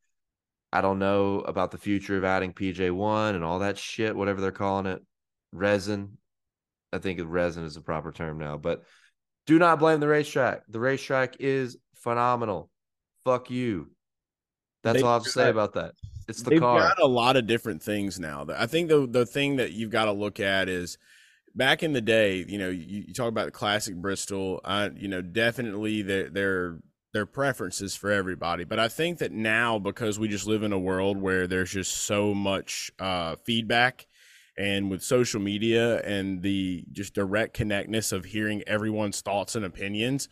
[0.72, 4.52] I don't know about the future of adding PJ1 and all that shit, whatever they're
[4.52, 5.04] calling it
[5.52, 6.18] resin.
[6.92, 8.84] I think resin is the proper term now, but
[9.46, 10.64] do not blame the racetrack.
[10.68, 12.70] The racetrack is phenomenal.
[13.24, 13.92] Fuck you.
[14.84, 15.94] That's all I have to say about that.
[16.28, 16.80] It's the they've car.
[16.80, 18.46] got a lot of different things now.
[18.56, 20.98] I think the the thing that you've got to look at is
[21.56, 22.46] back in the day.
[22.48, 24.62] You know, you, you talk about the classic Bristol.
[24.64, 26.80] I, you know, definitely their their
[27.14, 28.64] their preferences for everybody.
[28.64, 31.96] But I think that now because we just live in a world where there's just
[32.06, 34.08] so much uh, feedback
[34.58, 40.28] and with social media and the just direct connectness of hearing everyone's thoughts and opinions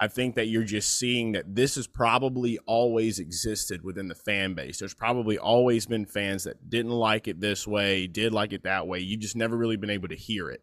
[0.00, 4.54] i think that you're just seeing that this has probably always existed within the fan
[4.54, 4.78] base.
[4.78, 8.86] There's probably always been fans that didn't like it this way did like it that
[8.86, 9.00] way.
[9.00, 10.62] You've just never really been able to hear it.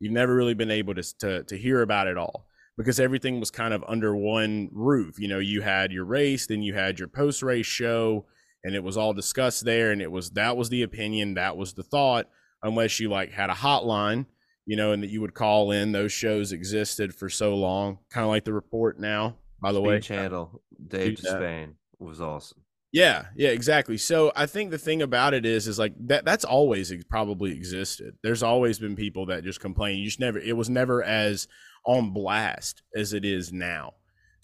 [0.00, 3.50] You've never really been able to, to, to hear about it all because everything was
[3.50, 5.18] kind of under one roof.
[5.18, 8.26] You know you had your race then you had your post race show
[8.64, 11.74] and it was all discussed there and it was that was the opinion that was
[11.74, 12.28] the thought
[12.62, 14.26] unless you like had a hotline,
[14.66, 15.92] you know, and that you would call in.
[15.92, 19.36] Those shows existed for so long, kind of like the report now.
[19.60, 22.58] By the Speed way, channel Dave Despain was awesome.
[22.92, 23.96] Yeah, yeah, exactly.
[23.96, 26.24] So I think the thing about it is, is like that.
[26.26, 28.16] That's always probably existed.
[28.22, 29.98] There's always been people that just complain.
[29.98, 30.38] You just never.
[30.38, 31.48] It was never as
[31.86, 33.94] on blast as it is now.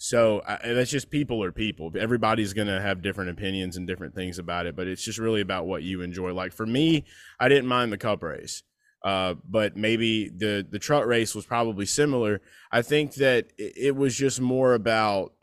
[0.01, 1.91] So uh, that's just people are people.
[1.99, 5.41] Everybody's going to have different opinions and different things about it, but it's just really
[5.41, 6.33] about what you enjoy.
[6.33, 7.05] Like for me,
[7.39, 8.63] I didn't mind the cup race.
[9.03, 12.41] Uh, but maybe the the truck race was probably similar.
[12.71, 15.33] I think that it, was just more about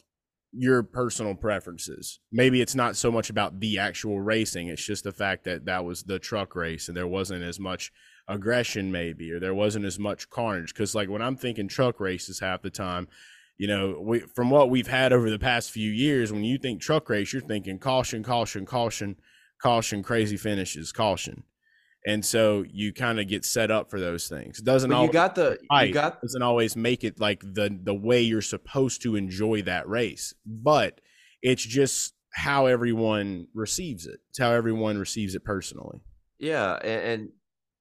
[0.52, 2.20] your personal preferences.
[2.30, 4.68] Maybe it's not so much about the actual racing.
[4.68, 7.92] It's just the fact that that was the truck race and there wasn't as much
[8.28, 12.40] aggression maybe or there wasn't as much carnage cuz like when I'm thinking truck races
[12.40, 13.06] half the time
[13.58, 16.80] you know, we, from what we've had over the past few years, when you think
[16.80, 19.16] truck race, you're thinking caution, caution, caution,
[19.60, 21.42] caution, crazy finishes, caution.
[22.06, 24.60] And so you kind of get set up for those things.
[24.60, 27.94] It doesn't but you got the you got doesn't always make it like the the
[27.94, 31.00] way you're supposed to enjoy that race, but
[31.42, 34.20] it's just how everyone receives it.
[34.30, 36.00] It's how everyone receives it personally.
[36.38, 37.28] Yeah, and, and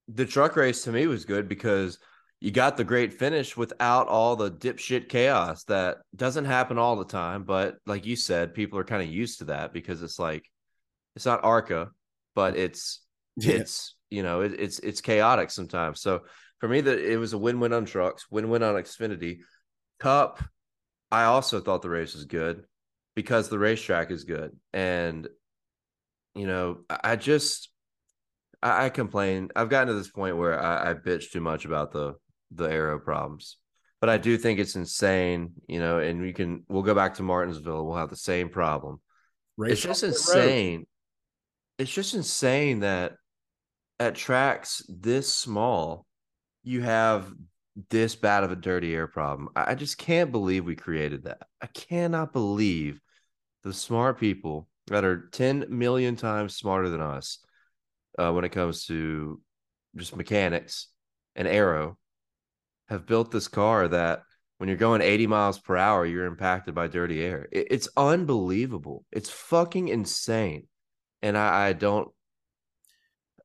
[0.07, 1.99] the truck race to me was good because
[2.39, 7.05] you got the great finish without all the dipshit chaos that doesn't happen all the
[7.05, 7.43] time.
[7.43, 10.49] But like you said, people are kind of used to that because it's like
[11.15, 11.91] it's not ARCA,
[12.33, 13.01] but it's
[13.37, 13.55] yeah.
[13.55, 16.01] it's you know it, it's it's chaotic sometimes.
[16.01, 16.21] So
[16.59, 19.39] for me, that it was a win-win on trucks, win-win on Xfinity.
[19.99, 20.43] Cup,
[21.11, 22.63] I also thought the race was good
[23.15, 25.27] because the racetrack is good, and
[26.33, 27.69] you know I just
[28.61, 29.49] I, I complain.
[29.55, 32.15] I've gotten to this point where I, I bitch too much about the
[32.51, 33.57] the aero problems.
[34.01, 37.23] But I do think it's insane, you know, and we can we'll go back to
[37.23, 39.01] Martinsville, we'll have the same problem.
[39.57, 40.79] Race it's just insane.
[40.79, 40.87] Road.
[41.77, 43.13] It's just insane that
[43.99, 46.05] at tracks this small,
[46.63, 47.31] you have
[47.89, 49.49] this bad of a dirty air problem.
[49.55, 51.41] I just can't believe we created that.
[51.61, 53.01] I cannot believe
[53.63, 57.39] the smart people that are 10 million times smarter than us
[58.17, 59.41] uh, when it comes to
[59.95, 60.87] just mechanics
[61.35, 61.97] and aero
[62.87, 64.21] have built this car that
[64.57, 67.47] when you're going 80 miles per hour, you're impacted by dirty air.
[67.51, 69.03] It, it's unbelievable.
[69.11, 70.67] It's fucking insane.
[71.21, 72.07] And I, I don't,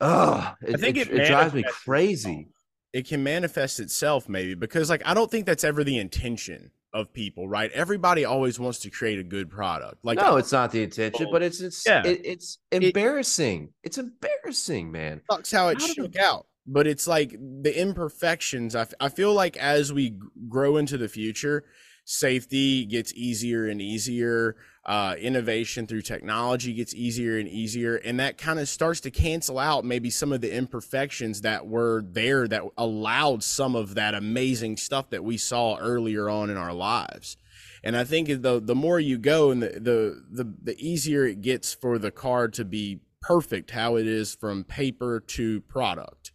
[0.00, 2.48] oh, it, I think it, it, it drives me crazy.
[2.92, 7.12] it can manifest itself maybe because like I don't think that's ever the intention of
[7.12, 7.70] people, right?
[7.72, 10.04] Everybody always wants to create a good product.
[10.04, 12.02] Like no, it's not the intention, but it's it's yeah.
[12.04, 13.64] It, it's embarrassing.
[13.64, 15.20] It, it's embarrassing, man.
[15.30, 16.46] Sucks how it how shook out.
[16.66, 18.76] But it's like the imperfections.
[18.76, 21.64] I, I feel like as we grow into the future,
[22.11, 28.37] safety gets easier and easier uh, innovation through technology gets easier and easier and that
[28.37, 32.64] kind of starts to cancel out maybe some of the imperfections that were there that
[32.77, 37.37] allowed some of that amazing stuff that we saw earlier on in our lives.
[37.85, 41.40] And i think the the more you go and the the the, the easier it
[41.42, 46.33] gets for the car to be perfect how it is from paper to product.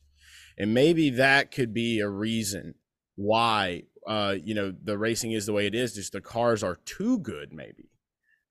[0.57, 2.75] And maybe that could be a reason
[3.15, 6.77] why uh, you know the racing is the way it is just the cars are
[6.85, 7.89] too good maybe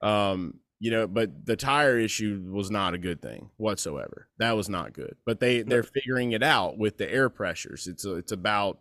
[0.01, 4.27] um, you know, but the tire issue was not a good thing whatsoever.
[4.37, 5.15] That was not good.
[5.25, 7.87] But they they're figuring it out with the air pressures.
[7.87, 8.79] It's a, it's about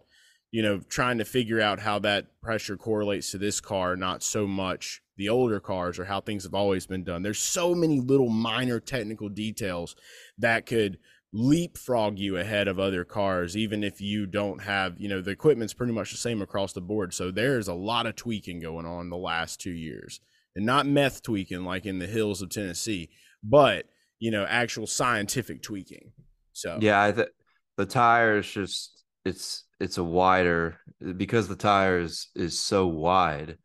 [0.51, 4.47] you know trying to figure out how that pressure correlates to this car, not so
[4.47, 7.23] much the older cars or how things have always been done.
[7.23, 9.95] There's so many little minor technical details
[10.39, 10.99] that could
[11.37, 15.75] leapfrog you ahead of other cars even if you don't have you know the equipment's
[15.75, 19.11] pretty much the same across the board so there's a lot of tweaking going on
[19.11, 20.20] the last two years
[20.57, 23.11] and not meth tweaking like in the hills of Tennessee,
[23.42, 23.87] but
[24.20, 26.12] you know, actual scientific tweaking.
[26.53, 27.29] So yeah, I th-
[27.77, 30.79] the tire is just it's it's a wider
[31.16, 33.59] because the tire is is so wide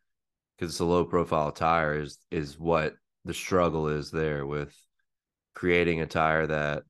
[0.57, 4.75] because it's a low profile tire is is what the struggle is there with
[5.53, 6.83] creating a tire that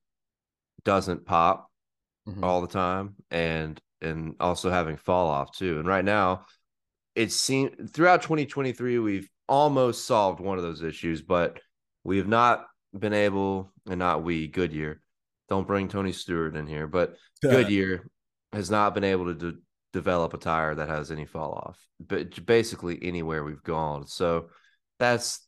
[0.84, 1.70] doesn't pop
[2.28, 2.44] mm-hmm.
[2.44, 5.80] all the time and and also having fall off too.
[5.80, 6.46] And right now,
[7.16, 11.60] it seems throughout 2023 we've almost solved one of those issues, but
[12.04, 12.66] we have not
[12.98, 15.02] been able, and not we, Goodyear.
[15.50, 18.08] Don't bring Tony Stewart in here, but Goodyear
[18.54, 19.58] has not been able to de-
[19.92, 24.08] develop a tire that has any fall off, but basically anywhere we've gone.
[24.08, 24.50] So
[24.98, 25.46] that's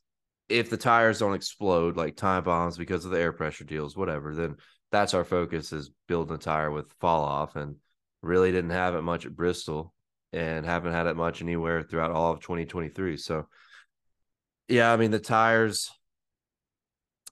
[0.48, 4.34] if the tires don't explode like time bombs because of the air pressure deals, whatever,
[4.34, 4.56] then
[4.92, 7.76] that's our focus is building a tire with fall off and
[8.22, 9.92] really didn't have it much at Bristol
[10.32, 13.16] and haven't had it much anywhere throughout all of 2023.
[13.16, 13.48] So
[14.68, 15.90] yeah, I mean the tires.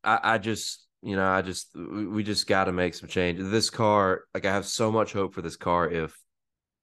[0.03, 3.51] I, I just you know I just we just got to make some changes.
[3.51, 6.17] This car, like I have so much hope for this car if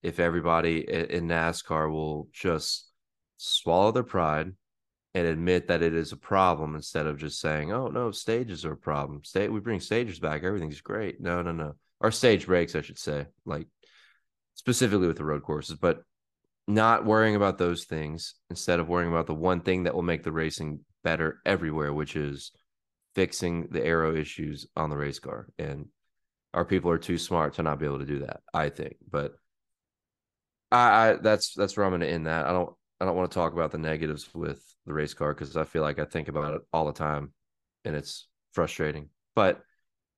[0.04, 2.88] if everybody in NASCAR will just
[3.38, 4.54] swallow their pride
[5.13, 8.74] and admit that it is a problem instead of just saying, "Oh no, stages are
[8.74, 9.24] a problem.
[9.24, 11.76] State we bring stages back, everything's great." No, no, no.
[12.00, 13.67] Or stage breaks, I should say, like
[14.56, 15.78] specifically with the road courses.
[15.78, 16.02] But
[16.67, 20.24] not worrying about those things instead of worrying about the one thing that will make
[20.24, 22.52] the racing better everywhere, which is
[23.15, 25.48] fixing the aero issues on the race car.
[25.58, 25.88] And
[26.54, 28.98] our people are too smart to not be able to do that, I think.
[29.10, 29.34] But
[30.72, 32.46] I, I that's that's where I'm going to end that.
[32.46, 35.55] I don't I don't want to talk about the negatives with the race car because
[35.55, 37.33] I feel like I think about it all the time,
[37.86, 39.10] and it's frustrating.
[39.36, 39.62] But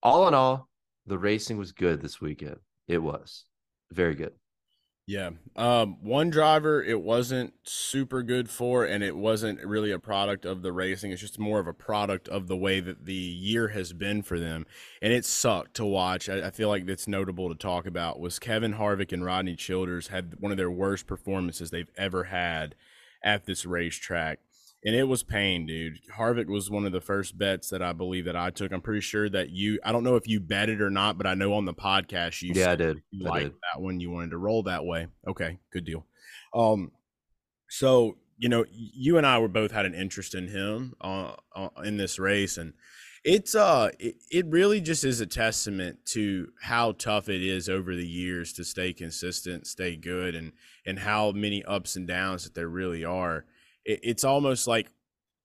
[0.01, 0.69] all in all,
[1.05, 2.57] the racing was good this weekend.
[2.87, 3.45] It was
[3.91, 4.33] very good.
[5.09, 5.31] Yeah.
[5.55, 10.61] Um, one driver it wasn't super good for, and it wasn't really a product of
[10.61, 11.11] the racing.
[11.11, 14.39] It's just more of a product of the way that the year has been for
[14.39, 14.67] them.
[15.01, 16.29] And it sucked to watch.
[16.29, 20.09] I, I feel like it's notable to talk about was Kevin Harvick and Rodney Childers
[20.09, 22.75] had one of their worst performances they've ever had
[23.23, 24.41] at this racetrack
[24.85, 25.99] and it was pain, dude.
[26.17, 28.71] Harvick was one of the first bets that I believe that I took.
[28.71, 29.79] I'm pretty sure that you.
[29.83, 32.41] I don't know if you bet it or not, but I know on the podcast
[32.41, 32.53] you.
[32.55, 33.01] Yeah, I did.
[33.11, 33.53] You I did.
[33.73, 33.99] that one.
[33.99, 35.07] You wanted to roll that way.
[35.27, 36.05] Okay, good deal.
[36.53, 36.91] Um,
[37.69, 41.69] so you know, you and I were both had an interest in him uh, uh,
[41.83, 42.73] in this race, and
[43.25, 47.93] it's uh, it, it really just is a testament to how tough it is over
[47.95, 50.53] the years to stay consistent, stay good, and
[50.85, 53.43] and how many ups and downs that there really are
[53.85, 54.87] it, it's almost like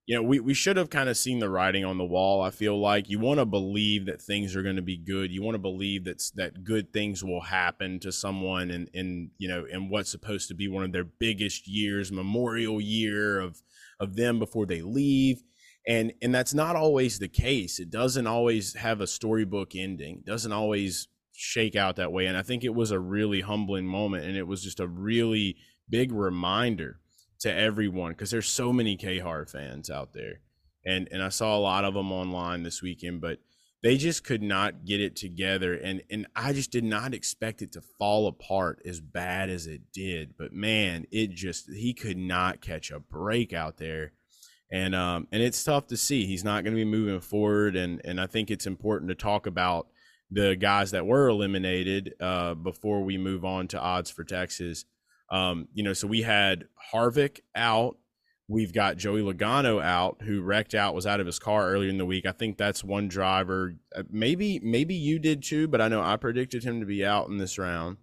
[0.07, 2.43] you know, we, we should have kind of seen the writing on the wall.
[2.43, 5.31] I feel like you want to believe that things are going to be good.
[5.31, 9.49] You want to believe that that good things will happen to someone in, in you
[9.49, 13.63] know in what's supposed to be one of their biggest years, memorial year of
[13.99, 15.43] of them before they leave.
[15.87, 17.79] And and that's not always the case.
[17.79, 20.19] It doesn't always have a storybook ending.
[20.19, 22.27] It doesn't always shake out that way.
[22.27, 25.57] And I think it was a really humbling moment and it was just a really
[25.89, 27.01] big reminder
[27.41, 30.41] to everyone because there's so many K-Hard fans out there.
[30.87, 33.39] And and I saw a lot of them online this weekend, but
[33.83, 37.73] they just could not get it together and and I just did not expect it
[37.73, 40.37] to fall apart as bad as it did.
[40.37, 44.13] But man, it just he could not catch a break out there.
[44.71, 46.27] And um and it's tough to see.
[46.27, 49.47] He's not going to be moving forward and and I think it's important to talk
[49.47, 49.89] about
[50.31, 54.85] the guys that were eliminated uh, before we move on to odds for Texas.
[55.31, 57.97] Um, you know, so we had Harvick out.
[58.47, 61.97] We've got Joey Logano out, who wrecked out, was out of his car earlier in
[61.97, 62.27] the week.
[62.27, 63.75] I think that's one driver.
[63.97, 67.29] Uh, maybe, maybe you did too, but I know I predicted him to be out
[67.29, 67.97] in this round.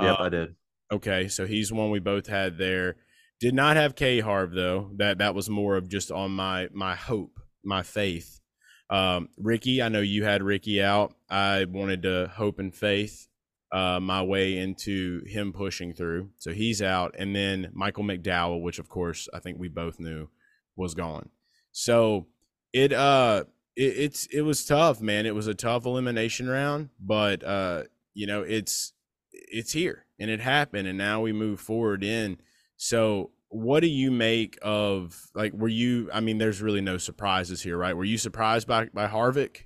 [0.00, 0.54] Yep, uh, I did.
[0.92, 2.96] Okay, so he's one we both had there.
[3.40, 4.92] Did not have K Harv though.
[4.96, 8.40] That that was more of just on my my hope, my faith.
[8.88, 11.14] Um, Ricky, I know you had Ricky out.
[11.28, 13.26] I wanted to hope and faith
[13.72, 16.28] uh, my way into him pushing through.
[16.38, 17.14] So he's out.
[17.18, 20.28] And then Michael McDowell, which of course I think we both knew
[20.76, 21.30] was gone.
[21.72, 22.26] So
[22.72, 25.24] it uh it, it's it was tough, man.
[25.24, 28.92] It was a tough elimination round, but uh, you know, it's
[29.32, 32.38] it's here and it happened and now we move forward in.
[32.76, 37.62] So what do you make of like were you I mean there's really no surprises
[37.62, 37.96] here, right?
[37.96, 39.62] Were you surprised by by Harvick?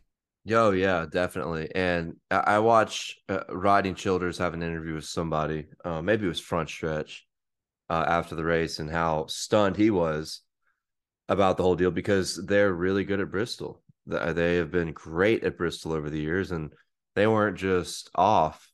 [0.49, 1.69] Yo, yeah, definitely.
[1.75, 6.39] And I watched uh, Rodney Childers have an interview with somebody, uh, maybe it was
[6.39, 7.27] Front Stretch,
[7.91, 10.43] uh, after the race, and how stunned he was
[11.29, 13.83] about the whole deal because they're really good at Bristol.
[14.07, 16.73] They have been great at Bristol over the years, and
[17.17, 18.71] they weren't just off.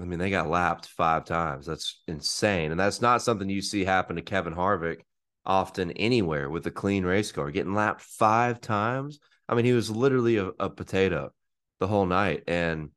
[0.00, 1.66] I mean, they got lapped five times.
[1.66, 5.00] That's insane, and that's not something you see happen to Kevin Harvick
[5.44, 7.50] often anywhere with a clean race car.
[7.50, 11.32] Getting lapped five times I mean, he was literally a, a potato
[11.80, 12.44] the whole night.
[12.46, 12.90] And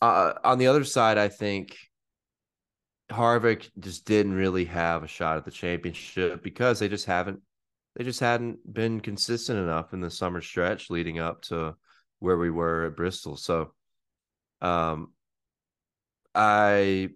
[0.00, 1.76] uh, on the other side, I think
[3.10, 7.40] Harvick just didn't really have a shot at the championship because they just haven't
[7.94, 11.76] they just hadn't been consistent enough in the summer stretch leading up to
[12.20, 13.36] where we were at Bristol.
[13.36, 13.74] So
[14.62, 15.12] um
[16.34, 17.10] I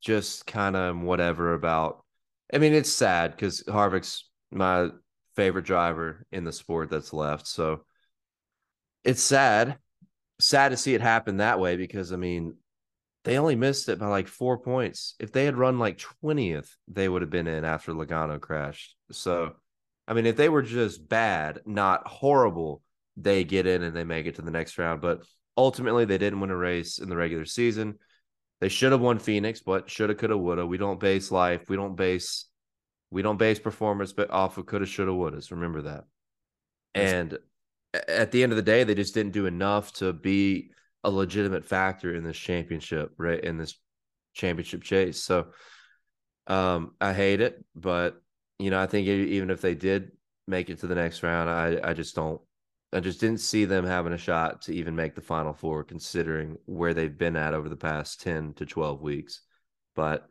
[0.00, 2.04] just kind of whatever about
[2.52, 4.90] I mean it's sad because Harvick's my
[5.38, 7.46] favorite driver in the sport that's left.
[7.46, 7.84] So
[9.04, 9.78] it's sad,
[10.40, 12.56] sad to see it happen that way because I mean,
[13.22, 15.14] they only missed it by like four points.
[15.20, 18.96] If they had run like 20th, they would have been in after Logano crashed.
[19.12, 19.54] So,
[20.08, 22.82] I mean, if they were just bad, not horrible,
[23.16, 25.00] they get in and they make it to the next round.
[25.00, 25.22] But
[25.56, 28.00] ultimately, they didn't win a race in the regular season.
[28.60, 30.66] They should have won Phoenix, but shoulda, coulda, woulda.
[30.66, 31.68] We don't base life.
[31.68, 32.47] We don't base
[33.10, 35.50] we don't base performance but off of coulda, shoulda, wouldas.
[35.50, 36.04] Remember that.
[36.94, 37.38] And
[37.94, 40.70] at the end of the day, they just didn't do enough to be
[41.04, 43.42] a legitimate factor in this championship, right?
[43.42, 43.78] In this
[44.34, 45.22] championship chase.
[45.22, 45.48] So
[46.46, 48.20] um, I hate it, but
[48.58, 50.12] you know, I think even if they did
[50.46, 52.40] make it to the next round, I I just don't
[52.92, 56.56] I just didn't see them having a shot to even make the final four considering
[56.64, 59.42] where they've been at over the past 10 to 12 weeks.
[59.94, 60.26] But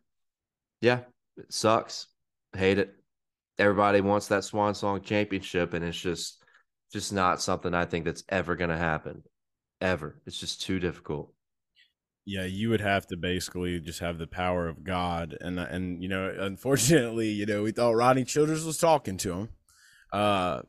[0.82, 1.02] yeah,
[1.38, 2.08] it sucks
[2.56, 2.94] hate it.
[3.60, 6.44] Everybody wants that swan song championship, and it's just
[6.92, 9.24] just not something I think that's ever going to happen.
[9.82, 10.22] Ever.
[10.26, 11.34] It's just too difficult.
[12.26, 16.10] Yeah, you would have to basically just have the power of God, and and you
[16.10, 19.50] know, unfortunately, you know, we thought Rodney Childers was talking to him.
[20.12, 20.62] Uh,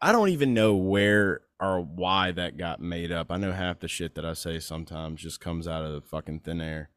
[0.00, 3.30] I don't even know where or why that got made up.
[3.30, 6.40] I know half the shit that I say sometimes just comes out of the fucking
[6.40, 6.90] thin air,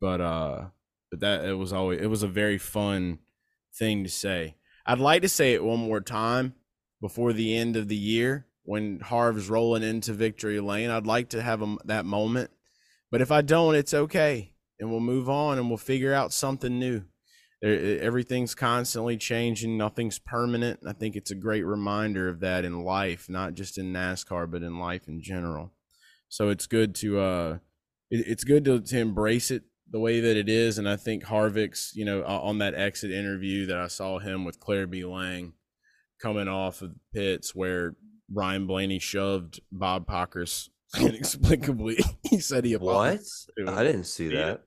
[0.00, 0.66] but uh,
[1.10, 3.18] but that it was always it was a very fun
[3.76, 4.56] thing to say.
[4.86, 6.54] I'd like to say it one more time
[7.00, 10.90] before the end of the year when Harv's rolling into victory lane.
[10.90, 12.50] I'd like to have a, that moment,
[13.10, 16.78] but if I don't, it's okay, and we'll move on and we'll figure out something
[16.78, 17.04] new.
[17.62, 19.78] Everything's constantly changing.
[19.78, 20.80] Nothing's permanent.
[20.86, 24.62] I think it's a great reminder of that in life, not just in NASCAR, but
[24.62, 25.72] in life in general.
[26.28, 27.58] So it's good to uh,
[28.10, 31.92] it's good to, to embrace it the way that it is, and I think Harvick's,
[31.94, 35.04] you know, on that exit interview that I saw him with Claire B.
[35.04, 35.52] Lang
[36.20, 37.94] coming off of the pits where
[38.32, 40.68] Ryan Blaney shoved Bob Pockrass
[41.00, 41.98] inexplicably.
[42.22, 43.20] he said he what?
[43.68, 44.62] I didn't see that.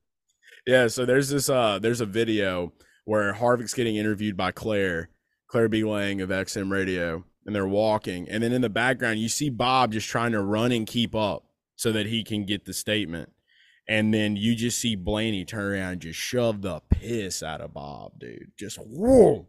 [0.65, 2.73] Yeah, so there's this uh there's a video
[3.05, 5.09] where Harvick's getting interviewed by Claire,
[5.47, 5.83] Claire B.
[5.83, 9.93] Lang of XM Radio, and they're walking, and then in the background you see Bob
[9.93, 13.29] just trying to run and keep up so that he can get the statement.
[13.89, 17.73] And then you just see Blaney turn around and just shove the piss out of
[17.73, 18.51] Bob, dude.
[18.57, 19.47] Just whoa.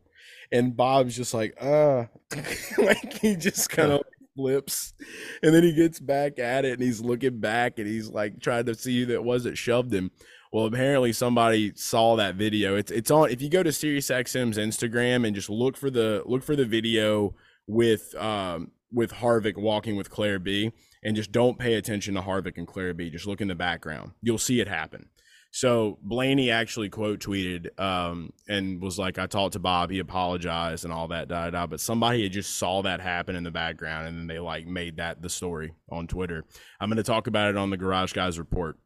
[0.52, 2.04] And Bob's just like, uh,
[2.78, 4.02] like he just kind of
[4.36, 4.94] flips.
[5.42, 8.66] And then he gets back at it and he's looking back and he's like trying
[8.66, 10.12] to see who that was that shoved him.
[10.52, 12.76] Well, apparently somebody saw that video.
[12.76, 16.42] It's it's on if you go to SiriusXM's Instagram and just look for the look
[16.42, 17.34] for the video
[17.66, 20.72] with um with Harvick walking with Claire B
[21.02, 23.10] and just don't pay attention to Harvick and Claire B.
[23.10, 24.12] Just look in the background.
[24.22, 25.08] You'll see it happen.
[25.50, 30.84] So Blaney actually quote tweeted um, and was like, "I talked to Bob, he apologized
[30.84, 34.08] and all that, da da." But somebody had just saw that happen in the background,
[34.08, 36.44] and then they like made that the story on Twitter.
[36.80, 38.76] I'm going to talk about it on the Garage Guys report,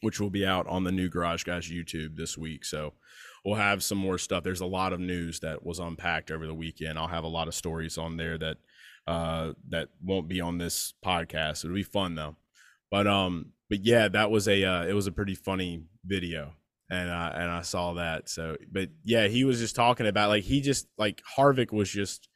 [0.00, 2.64] which will be out on the new Garage Guys YouTube this week.
[2.64, 2.92] So
[3.44, 4.44] we'll have some more stuff.
[4.44, 7.00] There's a lot of news that was unpacked over the weekend.
[7.00, 8.58] I'll have a lot of stories on there that
[9.10, 11.64] uh, that won't be on this podcast.
[11.64, 12.36] It'll be fun though.
[12.92, 16.52] But um, but yeah, that was a uh, it was a pretty funny video,
[16.90, 18.28] and uh, and I saw that.
[18.28, 22.28] So, but yeah, he was just talking about like he just like Harvick was just,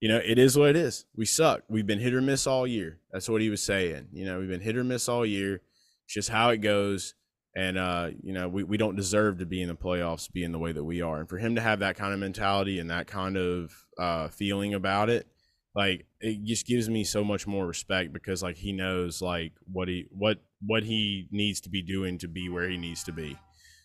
[0.00, 1.06] you know, it is what it is.
[1.16, 1.62] We suck.
[1.70, 2.98] We've been hit or miss all year.
[3.12, 4.08] That's what he was saying.
[4.12, 5.62] You know, we've been hit or miss all year.
[6.04, 7.14] It's just how it goes.
[7.56, 10.58] And uh, you know, we, we don't deserve to be in the playoffs being the
[10.58, 11.18] way that we are.
[11.18, 14.74] And for him to have that kind of mentality and that kind of uh, feeling
[14.74, 15.26] about it,
[15.74, 19.88] like it just gives me so much more respect because like he knows like what
[19.88, 23.36] he what what he needs to be doing to be where he needs to be.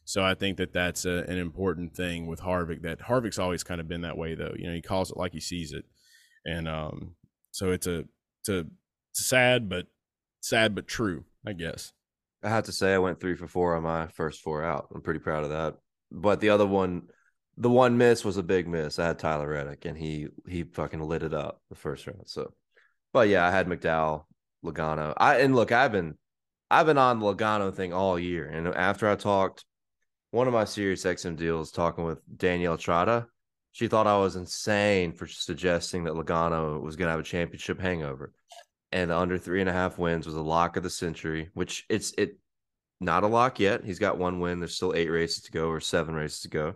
[0.05, 2.83] So I think that that's a, an important thing with Harvick.
[2.83, 4.53] That Harvick's always kind of been that way, though.
[4.55, 5.85] You know, he calls it like he sees it,
[6.45, 7.15] and um,
[7.51, 8.05] so it's a
[8.47, 8.63] it's
[9.13, 9.87] sad but
[10.41, 11.91] sad but true, I guess.
[12.43, 14.89] I have to say, I went three for four on my first four out.
[14.93, 15.77] I'm pretty proud of that.
[16.11, 17.07] But the other one,
[17.57, 18.99] the one miss was a big miss.
[18.99, 22.23] I had Tyler Reddick, and he he fucking lit it up the first round.
[22.25, 22.53] So,
[23.13, 24.25] but yeah, I had McDowell,
[24.63, 25.13] Logano.
[25.17, 26.17] I and look, I've been
[26.69, 29.63] I've been on the Logano thing all year, and after I talked
[30.31, 33.27] one of my Sirius XM deals talking with Danielle Trotta,
[33.71, 37.79] she thought I was insane for suggesting that Logano was going to have a championship
[37.79, 38.33] hangover,
[38.91, 41.51] and the under three and a half wins was a lock of the century.
[41.53, 42.37] Which it's it
[42.99, 43.85] not a lock yet.
[43.85, 44.59] He's got one win.
[44.59, 46.75] There's still eight races to go or seven races to go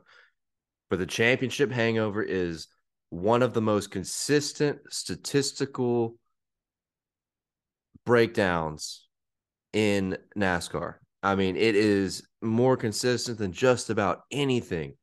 [0.89, 2.67] but the championship hangover is
[3.09, 6.15] one of the most consistent statistical
[8.05, 9.07] breakdowns
[9.73, 10.95] in NASCAR.
[11.21, 14.95] I mean, it is more consistent than just about anything.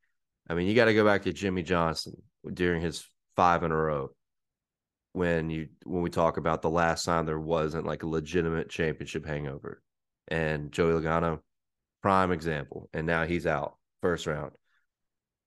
[0.49, 2.14] I mean, you got to go back to Jimmie Johnson
[2.53, 4.11] during his five in a row
[5.12, 9.26] when you when we talk about the last time there wasn't like a legitimate championship
[9.26, 9.82] hangover.
[10.28, 11.41] And Joey Logano,
[12.03, 12.89] prime example.
[12.93, 14.53] And now he's out first round.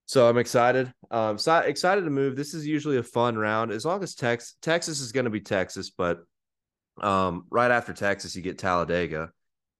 [0.09, 0.91] So I'm excited.
[1.11, 2.35] Um, so excited to move.
[2.35, 5.39] This is usually a fun round as long as Tex Texas is going to be
[5.39, 6.21] Texas, but
[6.99, 9.29] um, right after Texas you get Talladega,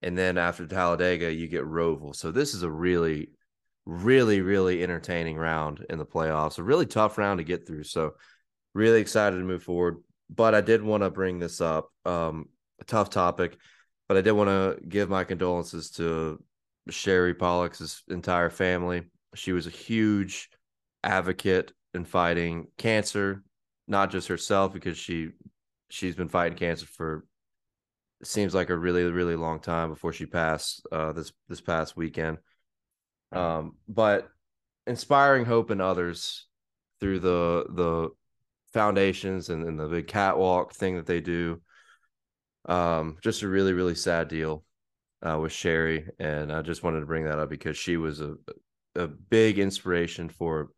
[0.03, 2.15] and then after Talladega you get Roval.
[2.15, 3.31] So this is a really,
[3.87, 6.59] really, really entertaining round in the playoffs.
[6.59, 7.85] A really tough round to get through.
[7.85, 8.13] So
[8.75, 9.97] really excited to move forward.
[10.29, 11.89] But I did want to bring this up.
[12.05, 12.49] Um,
[12.79, 13.57] a tough topic,
[14.07, 16.39] but I did want to give my condolences to
[16.87, 19.05] Sherry Pollex's entire family.
[19.35, 20.49] She was a huge
[21.03, 23.43] advocate in fighting cancer,
[23.87, 25.29] not just herself because she
[25.89, 27.25] she's been fighting cancer for
[28.21, 31.95] it seems like a really really long time before she passed uh, this this past
[31.95, 32.37] weekend.
[33.31, 34.27] Um, but
[34.87, 36.47] inspiring hope in others
[36.99, 38.09] through the the
[38.73, 41.61] foundations and, and the big catwalk thing that they do.
[42.65, 44.63] Um, just a really really sad deal
[45.21, 48.35] uh, with Sherry, and I just wanted to bring that up because she was a
[48.95, 50.69] a big inspiration for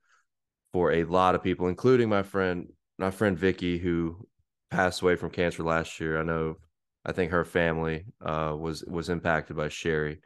[0.73, 4.27] for a lot of people, including my friend my friend Vicky, who
[4.69, 6.19] passed away from cancer last year.
[6.19, 6.55] I know,
[7.05, 10.21] I think her family uh, was was impacted by Sherry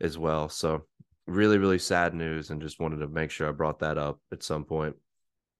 [0.00, 0.48] as well.
[0.48, 0.86] So
[1.26, 4.42] really, really sad news, and just wanted to make sure I brought that up at
[4.42, 4.96] some point.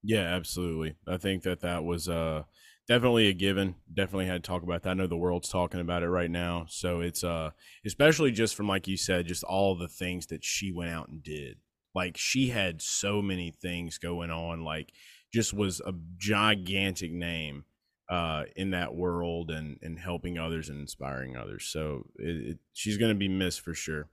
[0.03, 0.97] Yeah, absolutely.
[1.09, 2.43] I think that that was uh,
[2.89, 3.77] definitely a given.
[3.93, 4.91] Definitely had to talk about that.
[4.91, 6.67] I know the world's talking about it right now.
[6.69, 7.51] So it's uh
[7.87, 11.23] especially just from like you said, just all the things that she went out and
[11.23, 11.59] did.
[11.95, 14.93] Like she had so many things going on, like
[15.33, 17.65] just was a gigantic name
[18.11, 21.67] uh in that world and and helping others and inspiring others.
[21.67, 24.09] So it, it, she's going to be missed for sure.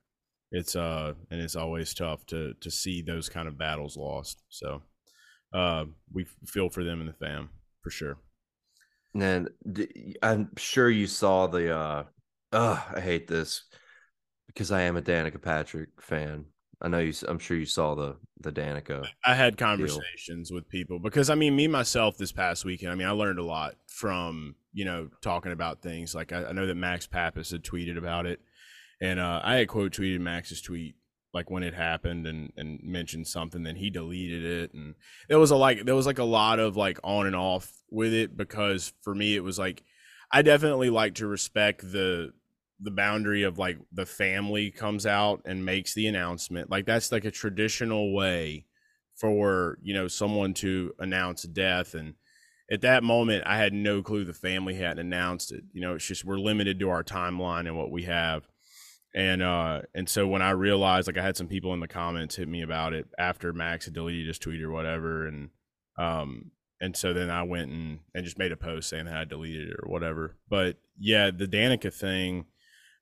[0.51, 4.43] It's uh and it's always tough to to see those kind of battles lost.
[4.49, 4.83] So
[5.53, 7.49] uh we feel for them and the fam
[7.81, 8.17] for sure.
[9.13, 9.49] And
[10.21, 12.03] I'm sure you saw the uh
[12.51, 13.63] uh I hate this
[14.47, 16.45] because I am a Danica Patrick fan.
[16.81, 19.05] I know you I'm sure you saw the the Danica.
[19.25, 20.55] I had conversations deal.
[20.55, 23.45] with people because I mean me myself this past weekend, I mean I learned a
[23.45, 26.15] lot from, you know, talking about things.
[26.15, 28.39] Like I, I know that Max Papis had tweeted about it.
[29.01, 30.95] And uh, I had quote tweeted Max's tweet
[31.33, 34.95] like when it happened and and mentioned something then he deleted it and
[35.29, 38.13] there was a like there was like a lot of like on and off with
[38.13, 39.83] it because for me it was like
[40.31, 42.33] i definitely like to respect the
[42.81, 46.71] the boundary of like the family comes out and makes the announcement.
[46.71, 48.65] Like that's like a traditional way
[49.15, 52.15] for you know someone to announce death and
[52.71, 55.63] at that moment i had no clue the family hadn't announced it.
[55.73, 58.47] You know it's just we're limited to our timeline and what we have
[59.13, 62.35] And uh and so when I realized like I had some people in the comments
[62.35, 65.49] hit me about it after Max had deleted his tweet or whatever and
[65.97, 66.51] um
[66.81, 69.69] and so then I went and, and just made a post saying that I deleted
[69.69, 70.35] it or whatever.
[70.49, 72.45] But yeah, the Danica thing,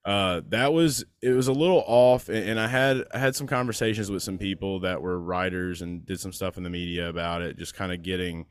[0.05, 4.11] uh, that was it was a little off, and I had I had some conversations
[4.11, 7.57] with some people that were writers and did some stuff in the media about it,
[7.57, 8.45] just kind of getting,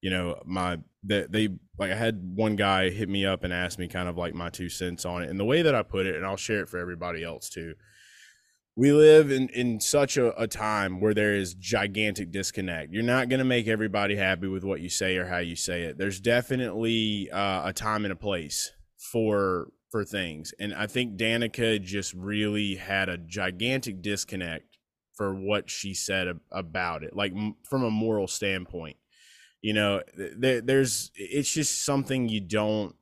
[0.00, 1.48] you know, my that they,
[1.78, 4.50] like I had one guy hit me up and ask me kind of like my
[4.50, 6.68] two cents on it, and the way that I put it, and I'll share it
[6.68, 7.74] for everybody else too
[8.76, 12.92] we live in, in such a, a, time where there is gigantic disconnect.
[12.92, 15.82] You're not going to make everybody happy with what you say or how you say
[15.82, 15.98] it.
[15.98, 18.72] There's definitely uh, a time and a place
[19.12, 24.78] for for things, and I think Danica just really had a gigantic disconnect
[25.14, 27.34] for what she said about it, like
[27.68, 28.96] from a moral standpoint.
[29.62, 32.94] You know, there, there's it's just something you don't.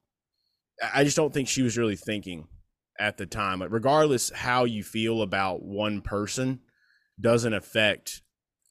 [0.94, 2.48] I just don't think she was really thinking
[2.98, 3.60] at the time.
[3.60, 6.60] Like regardless how you feel about one person
[7.20, 8.22] doesn't affect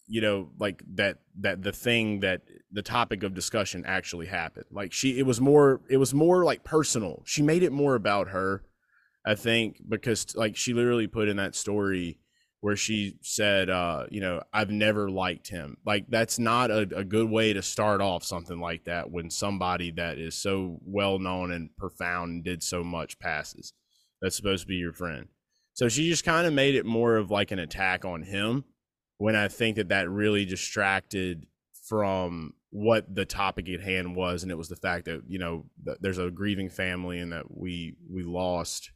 [0.07, 4.93] you know like that that the thing that the topic of discussion actually happened like
[4.93, 8.63] she it was more it was more like personal she made it more about her
[9.25, 12.17] i think because like she literally put in that story
[12.61, 17.03] where she said uh you know i've never liked him like that's not a, a
[17.03, 21.51] good way to start off something like that when somebody that is so well known
[21.51, 23.73] and profound and did so much passes
[24.21, 25.27] that's supposed to be your friend.
[25.73, 28.65] So she just kind of made it more of like an attack on him
[29.17, 31.45] when I think that that really distracted
[31.87, 35.65] from what the topic at hand was and it was the fact that you know
[36.01, 38.91] there's a grieving family and that we we lost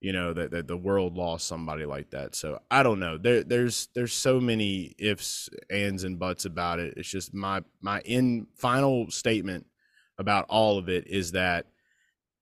[0.00, 2.34] you know that, that the world lost somebody like that.
[2.34, 3.18] So i don't know.
[3.18, 6.94] There there's there's so many ifs ands and buts about it.
[6.96, 9.66] It's just my my in final statement
[10.18, 11.66] about all of it is that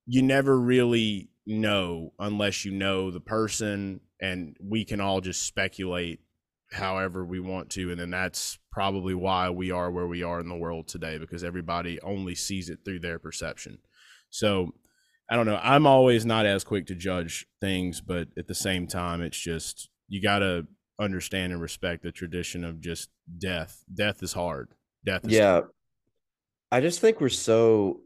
[0.06, 6.20] you never really know unless you know the person and we can all just speculate
[6.70, 10.48] however we want to and then that's probably why we are where we are in
[10.48, 13.78] the world today because everybody only sees it through their perception.
[14.30, 14.74] So
[15.32, 18.86] i don't know i'm always not as quick to judge things but at the same
[18.86, 20.66] time it's just you got to
[21.00, 23.08] understand and respect the tradition of just
[23.38, 24.68] death death is hard
[25.04, 25.64] death is yeah hard.
[26.70, 28.00] i just think we're so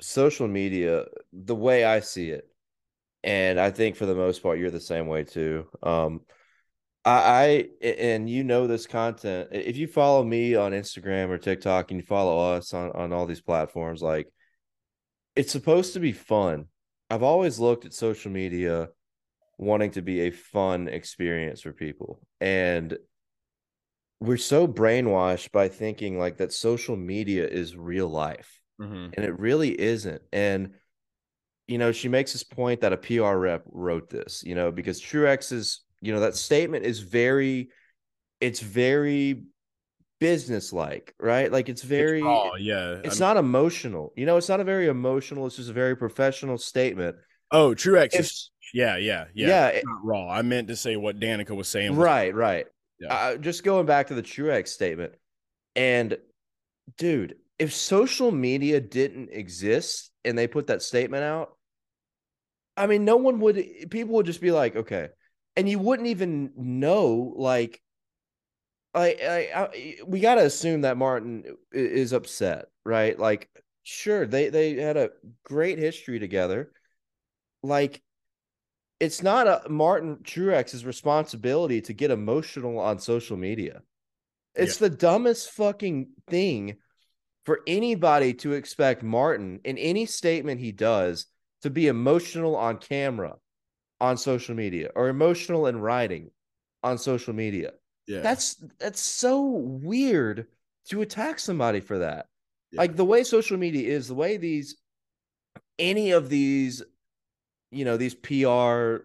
[0.00, 2.48] social media, the way I see it,
[3.22, 5.66] and I think for the most part, you're the same way too.
[5.82, 6.20] Um,
[7.04, 9.48] I, I and you know this content.
[9.52, 13.26] If you follow me on Instagram or TikTok and you follow us on on all
[13.26, 14.28] these platforms, like
[15.36, 16.66] it's supposed to be fun.
[17.10, 18.88] I've always looked at social media
[19.58, 22.96] wanting to be a fun experience for people, and
[24.20, 29.10] we're so brainwashed by thinking like that social media is real life mm-hmm.
[29.12, 30.22] and it really isn't.
[30.32, 30.74] And
[31.66, 35.00] you know, she makes this point that a PR rep wrote this, you know, because
[35.00, 37.70] Truex's, you know, that statement is very,
[38.38, 39.44] it's very
[40.20, 41.50] business-like, right?
[41.50, 43.00] Like it's very, it's raw, yeah.
[43.04, 43.34] It's I'm...
[43.34, 44.36] not emotional, you know.
[44.36, 45.46] It's not a very emotional.
[45.46, 47.16] It's just a very professional statement.
[47.50, 49.48] Oh, Truex if, is, yeah, yeah, yeah.
[49.48, 50.28] Yeah, it, not raw.
[50.28, 51.90] I meant to say what Danica was saying.
[51.90, 52.66] Was right, right.
[52.98, 53.14] Yeah.
[53.14, 55.12] Uh, just going back to the Truex statement,
[55.76, 56.16] and
[56.96, 61.56] dude, if social media didn't exist and they put that statement out,
[62.76, 65.10] I mean, no one would, people would just be like, okay.
[65.56, 67.80] And you wouldn't even know, like,
[68.94, 73.18] I, I, I we got to assume that Martin is upset, right?
[73.18, 73.50] Like,
[73.82, 75.10] sure, they, they had a
[75.44, 76.70] great history together.
[77.62, 78.02] Like,
[79.00, 83.82] it's not a Martin Truex's responsibility to get emotional on social media.
[84.54, 84.88] It's yeah.
[84.88, 86.76] the dumbest fucking thing
[87.44, 91.26] for anybody to expect Martin in any statement he does
[91.62, 93.34] to be emotional on camera
[94.00, 96.30] on social media or emotional in writing
[96.82, 97.72] on social media.
[98.06, 98.20] Yeah.
[98.20, 100.46] That's that's so weird
[100.88, 102.26] to attack somebody for that.
[102.72, 102.80] Yeah.
[102.80, 104.76] Like the way social media is, the way these
[105.78, 106.82] any of these
[107.70, 109.04] you know, these PR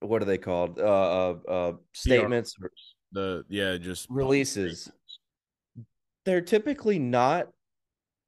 [0.00, 0.78] what are they called?
[0.78, 2.68] Uh uh, uh statements PR,
[3.12, 4.90] the yeah, just releases.
[6.24, 7.48] They're typically not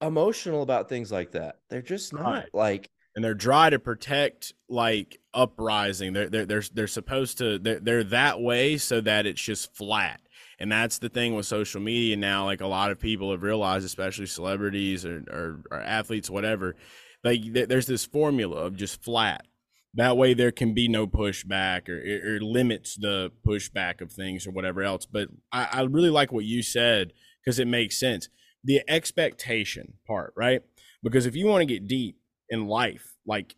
[0.00, 1.56] emotional about things like that.
[1.68, 2.48] They're just not right.
[2.52, 6.12] like and they're dry to protect like uprising.
[6.12, 10.21] They're they're they're, they're supposed to they're, they're that way so that it's just flat.
[10.61, 12.45] And that's the thing with social media now.
[12.45, 16.77] Like a lot of people have realized, especially celebrities or, or, or athletes, whatever.
[17.25, 19.49] Like there's this formula of just flat.
[19.95, 24.47] That way, there can be no pushback, or it, or limits the pushback of things,
[24.47, 25.07] or whatever else.
[25.07, 27.14] But I, I really like what you said
[27.45, 28.29] because it makes sense
[28.62, 30.62] the expectation part, right?
[31.03, 32.18] Because if you want to get deep
[32.51, 33.55] in life, like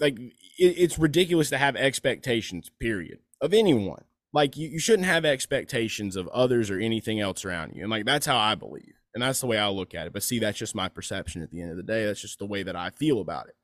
[0.00, 2.70] like it, it's ridiculous to have expectations.
[2.80, 4.04] Period of anyone.
[4.32, 8.04] Like you, you shouldn't have expectations of others or anything else around you, and like
[8.04, 10.12] that's how I believe, and that's the way I look at it.
[10.12, 11.42] But see, that's just my perception.
[11.42, 13.54] At the end of the day, that's just the way that I feel about it.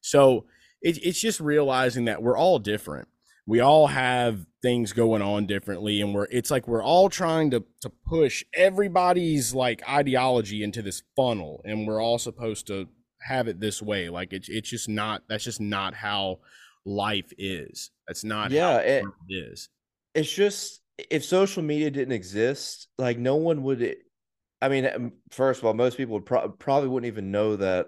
[0.00, 0.46] So
[0.82, 3.08] it, it's just realizing that we're all different
[3.50, 7.64] we all have things going on differently and we're it's like we're all trying to
[7.80, 12.86] to push everybody's like ideology into this funnel and we're all supposed to
[13.20, 16.38] have it this way like it's it's just not that's just not how
[16.84, 17.90] life is.
[18.06, 19.68] That's not yeah it, it is.
[20.14, 23.96] It's just if social media didn't exist like no one would
[24.60, 27.86] i mean um, first of all most people would pro- probably wouldn't even know that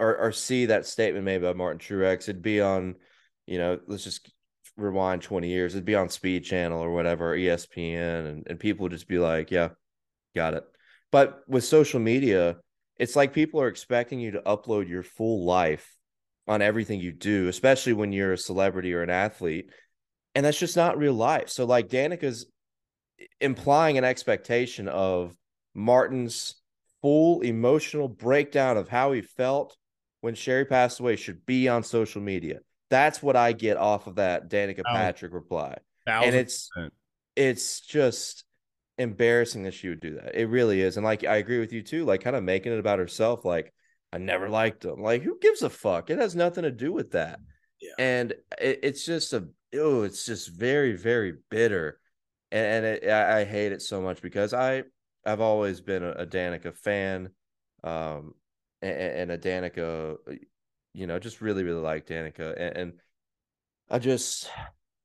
[0.00, 2.22] or, or see that statement made by martin truex.
[2.22, 2.96] It'd be on
[3.46, 4.32] you know let's just
[4.76, 8.92] rewind 20 years, it'd be on Speed Channel or whatever, ESPN, and, and people would
[8.92, 9.70] just be like, yeah,
[10.34, 10.64] got it.
[11.10, 12.56] But with social media,
[12.98, 15.96] it's like people are expecting you to upload your full life
[16.46, 19.70] on everything you do, especially when you're a celebrity or an athlete.
[20.34, 21.48] And that's just not real life.
[21.48, 22.46] So, like, Danica's
[23.40, 25.34] implying an expectation of
[25.74, 26.56] Martin's
[27.02, 29.76] full emotional breakdown of how he felt
[30.20, 32.60] when Sherry passed away should be on social media.
[32.90, 35.78] That's what I get off of that Danica Patrick reply.
[36.26, 36.70] And it's
[37.36, 38.44] it's just
[39.02, 40.34] embarrassing that she would do that.
[40.34, 40.96] It really is.
[40.96, 43.72] And like I agree with you too, like kind of making it about herself, like
[44.12, 45.02] I never liked him.
[45.02, 46.10] Like, who gives a fuck?
[46.10, 47.40] It has nothing to do with that.
[47.80, 47.94] Yeah.
[47.98, 51.98] And it, it's just a oh, it's just very, very bitter.
[52.50, 54.84] And, and it, I, I, hate it so much because I
[55.24, 57.30] I've always been a, a Danica fan.
[57.84, 58.34] Um
[58.82, 60.16] and, and a Danica
[60.94, 62.54] you know, just really, really like Danica.
[62.56, 62.92] And, and
[63.90, 64.50] I just,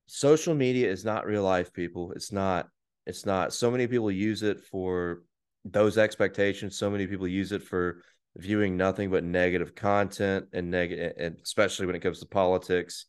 [0.05, 2.11] social media is not real life, people.
[2.13, 2.69] It's not.
[3.07, 3.53] It's not.
[3.53, 5.23] So many people use it for
[5.63, 6.77] those expectations.
[6.77, 8.03] So many people use it for
[8.35, 13.05] viewing nothing but negative content and negative, and especially when it comes to politics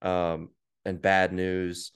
[0.00, 0.50] um,
[0.84, 1.90] and bad news.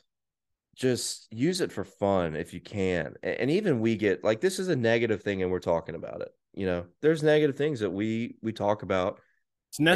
[0.74, 3.14] Just use it for fun if you can.
[3.22, 6.28] And even we get like this is a negative thing, and we're talking about it.
[6.52, 9.20] You know, there's negative things that we we talk about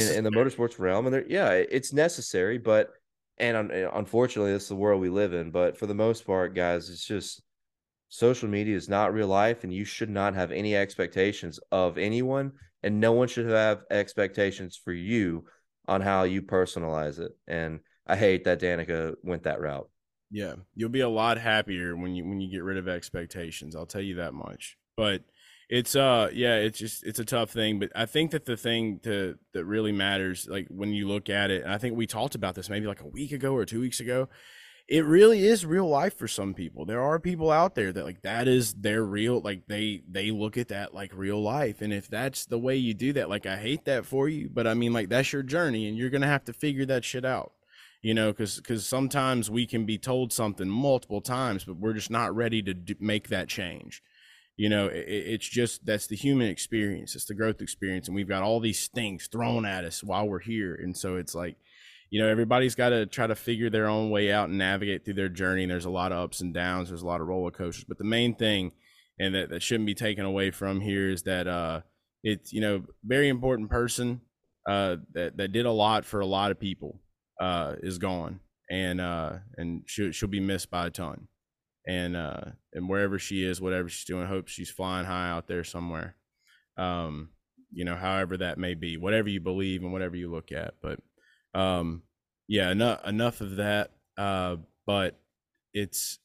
[0.08, 2.58] in, in the motorsports realm, and yeah, it's necessary.
[2.58, 2.90] But
[3.40, 5.50] and unfortunately, this is the world we live in.
[5.50, 7.42] But for the most part, guys, it's just
[8.08, 12.52] social media is not real life, and you should not have any expectations of anyone,
[12.82, 15.44] and no one should have expectations for you
[15.88, 17.32] on how you personalize it.
[17.48, 19.88] And I hate that Danica went that route.
[20.30, 23.74] Yeah, you'll be a lot happier when you when you get rid of expectations.
[23.74, 24.76] I'll tell you that much.
[24.96, 25.22] But
[25.70, 28.98] it's uh yeah, it's just it's a tough thing, but I think that the thing
[29.04, 32.34] to that really matters, like when you look at it, and I think we talked
[32.34, 34.28] about this maybe like a week ago or two weeks ago.
[34.88, 36.84] It really is real life for some people.
[36.84, 40.58] There are people out there that like that is their real like they they look
[40.58, 41.80] at that like real life.
[41.80, 44.66] And if that's the way you do that, like I hate that for you, but
[44.66, 47.52] I mean like that's your journey and you're to have to figure that shit out
[48.02, 52.10] you know because because sometimes we can be told something multiple times but we're just
[52.10, 54.02] not ready to make that change
[54.60, 58.28] you know it, it's just that's the human experience it's the growth experience and we've
[58.28, 61.56] got all these things thrown at us while we're here and so it's like
[62.10, 65.14] you know everybody's got to try to figure their own way out and navigate through
[65.14, 67.50] their journey and there's a lot of ups and downs there's a lot of roller
[67.50, 68.70] coasters but the main thing
[69.18, 71.80] and that, that shouldn't be taken away from here is that uh
[72.22, 74.20] it's you know very important person
[74.68, 77.00] uh that, that did a lot for a lot of people
[77.40, 78.38] uh is gone
[78.70, 81.28] and uh and she'll, she'll be missed by a ton
[81.90, 82.40] and uh
[82.72, 86.14] and wherever she is whatever she's doing hope she's flying high out there somewhere.
[86.76, 87.30] Um
[87.72, 90.98] you know however that may be whatever you believe and whatever you look at but
[91.54, 92.02] um
[92.48, 95.20] yeah enough enough of that uh but
[95.72, 96.18] it's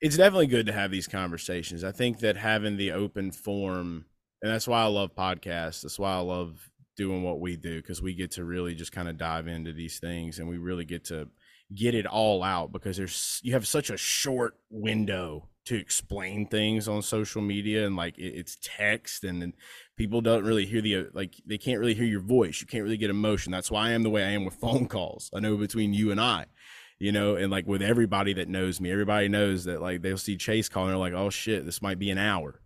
[0.00, 1.82] it's definitely good to have these conversations.
[1.82, 4.06] I think that having the open form
[4.42, 8.00] and that's why i love podcasts that's why i love doing what we do because
[8.02, 11.04] we get to really just kind of dive into these things and we really get
[11.04, 11.28] to
[11.74, 16.88] get it all out because there's you have such a short window to explain things
[16.88, 19.52] on social media and like it's text and then
[19.96, 22.62] people don't really hear the uh, like they can't really hear your voice.
[22.62, 23.52] You can't really get emotion.
[23.52, 25.30] That's why i am the way i am with phone calls.
[25.34, 26.46] I know between you and i
[26.98, 30.36] you know and like with everybody that knows me everybody knows that like they'll see
[30.36, 32.62] chase calling they're like oh shit this might be an hour.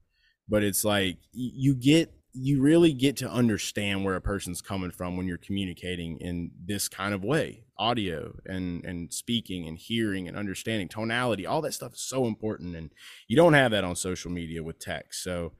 [0.48, 5.16] But it's like you get you really get to understand where a person's coming from
[5.16, 10.36] when you're communicating in this kind of way audio and and speaking and hearing and
[10.36, 12.90] understanding tonality all that stuff is so important and
[13.28, 15.52] you don't have that on social media with text so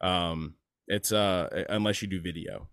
[0.00, 0.54] um
[0.88, 2.68] it's uh unless you do video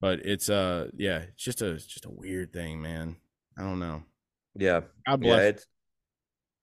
[0.00, 3.16] but it's uh yeah it's just a it's just a weird thing man.
[3.58, 4.02] I don't know.
[4.54, 4.82] Yeah.
[5.42, 5.66] Yeah it's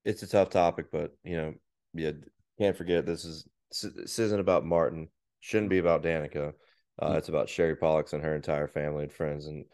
[0.05, 1.53] it's a tough topic but you know
[1.93, 2.11] yeah
[2.59, 3.47] can't forget this is
[3.83, 5.07] this isn't about martin
[5.43, 6.53] shouldn't be about Danica.
[7.01, 7.17] Uh, mm.
[7.17, 9.47] it's about Sherry Pollex and her entire family and friends.
[9.47, 9.65] And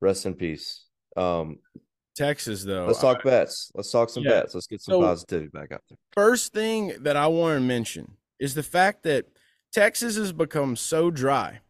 [0.00, 0.84] Rest in peace.
[1.16, 1.58] Um,
[2.16, 2.86] Texas though.
[2.86, 3.70] Let's talk I, bets.
[3.74, 4.40] Let's talk some yeah.
[4.40, 4.54] bets.
[4.54, 5.98] Let's get some so, positivity back out there.
[6.12, 9.26] First thing that I want to mention is the fact that
[9.72, 11.60] Texas has become so dry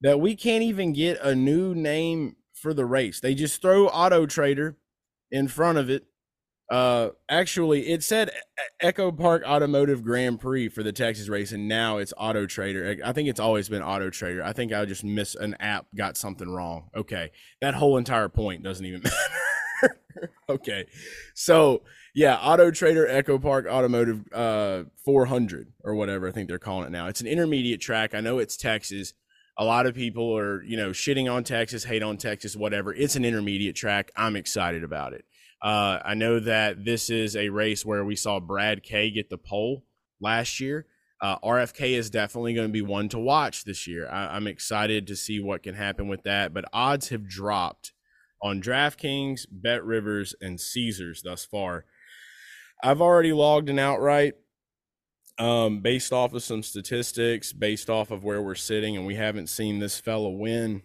[0.00, 3.20] that we can't even get a new name for the race.
[3.20, 4.74] They just throw AutoTrader
[5.30, 6.04] in front of it.
[6.70, 8.30] Uh, actually, it said
[8.82, 13.02] EchoPark Automotive Grand Prix for the Texas race, and now it's AutoTrader.
[13.04, 14.42] I think it's always been AutoTrader.
[14.42, 16.88] I think I just missed an app, got something wrong.
[16.96, 19.02] Okay, that whole entire point doesn't even
[19.82, 20.00] matter.
[20.48, 20.86] okay,
[21.34, 21.82] so
[22.14, 27.08] yeah, AutoTrader Echo Park Automotive uh 400 or whatever I think they're calling it now.
[27.08, 28.14] It's an intermediate track.
[28.14, 29.12] I know it's Texas
[29.56, 32.92] a lot of people are, you know, shitting on Texas, hate on Texas, whatever.
[32.92, 34.10] It's an intermediate track.
[34.16, 35.24] I'm excited about it.
[35.64, 39.38] Uh, I know that this is a race where we saw Brad K get the
[39.38, 39.82] pole
[40.20, 40.84] last year.
[41.22, 44.06] Uh, RFK is definitely going to be one to watch this year.
[44.06, 46.52] I, I'm excited to see what can happen with that.
[46.52, 47.94] But odds have dropped
[48.42, 51.86] on DraftKings, Bet Rivers, and Caesars thus far.
[52.82, 54.34] I've already logged an outright
[55.38, 59.48] um, based off of some statistics, based off of where we're sitting, and we haven't
[59.48, 60.82] seen this fella win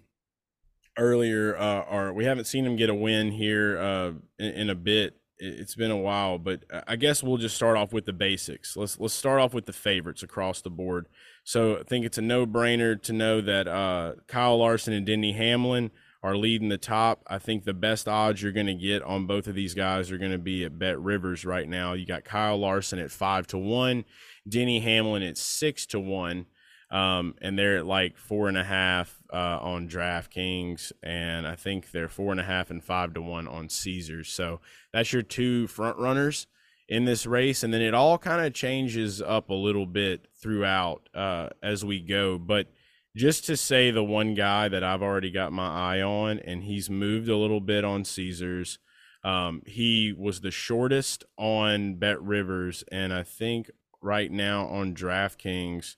[1.00, 4.76] earlier, uh, or we haven't seen him get a win here uh, in, in a
[4.76, 5.16] bit.
[5.42, 8.76] It's been a while, but I guess we'll just start off with the basics.
[8.76, 11.08] Let's let's start off with the favorites across the board.
[11.46, 15.32] So I think it's a no brainer to know that uh, Kyle Larson and Denny
[15.32, 15.92] Hamlin
[16.22, 17.24] are leading the top.
[17.28, 20.18] I think the best odds you're going to get on both of these guys are
[20.18, 21.94] going to be at Bet Rivers right now.
[21.94, 24.04] You got Kyle Larson at five to one.
[24.48, 26.48] Denny Hamlin at six to one.
[26.92, 31.92] Um, and they're at like four and a half uh, on DraftKings, and I think
[31.92, 34.30] they're four and a half and five to one on Caesars.
[34.30, 34.60] So
[34.92, 36.48] that's your two front runners
[36.88, 41.08] in this race, and then it all kind of changes up a little bit throughout
[41.14, 42.40] uh, as we go.
[42.40, 42.72] But
[43.16, 46.90] just to say the one guy that I've already got my eye on, and he's
[46.90, 48.80] moved a little bit on Caesars.
[49.24, 53.70] Um, he was the shortest on Bet Rivers, and I think
[54.02, 55.98] right now on DraftKings.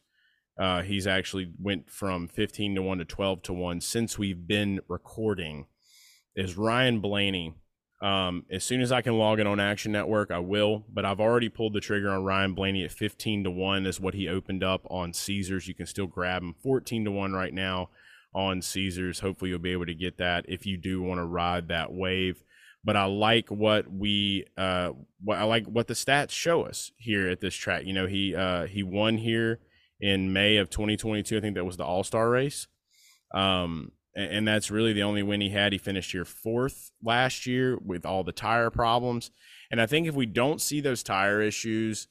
[0.62, 4.80] Uh, he's actually went from 15 to 1 to 12 to 1 since we've been
[4.88, 5.66] recording
[6.36, 7.56] is Ryan Blaney.
[8.00, 10.86] Um, as soon as I can log in on Action Network, I will.
[10.88, 14.14] But I've already pulled the trigger on Ryan Blaney at 15 to 1 is what
[14.14, 15.68] he opened up on Caesars.
[15.68, 17.90] You can still grab him 14 to 1 right now
[18.32, 19.22] on Caesars.
[19.22, 22.44] Hopefully you'll be able to get that if you do want to ride that wave
[22.84, 24.94] but I like what we uh
[25.24, 27.86] what I like what the stats show us here at this track.
[27.86, 29.60] You know, he uh he won here
[30.02, 31.38] in May of 2022.
[31.38, 32.68] I think that was the All-Star race.
[33.34, 35.72] Um and, and that's really the only win he had.
[35.72, 39.32] He finished here fourth last year with all the tire problems.
[39.70, 42.08] And I think if we don't see those tire issues,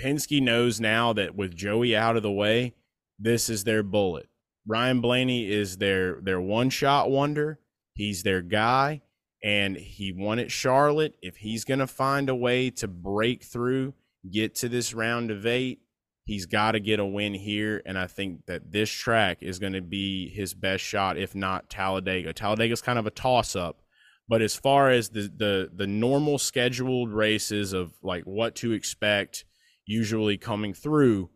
[0.00, 2.74] Penske knows now that with Joey out of the way,
[3.18, 4.28] this is their bullet.
[4.66, 7.58] Ryan Blaney is their their one shot wonder.
[7.94, 9.02] He's their guy
[9.42, 11.14] and he won at Charlotte.
[11.20, 13.94] If he's going to find a way to break through,
[14.30, 15.81] get to this round of eight,
[16.24, 17.82] he's got to get a win here.
[17.84, 21.68] And I think that this track is going to be his best shot, if not
[21.68, 22.32] Talladega.
[22.32, 23.82] Talladega is kind of a toss up.
[24.28, 29.44] But as far as the, the the normal scheduled races of like what to expect,
[29.84, 31.28] usually coming through,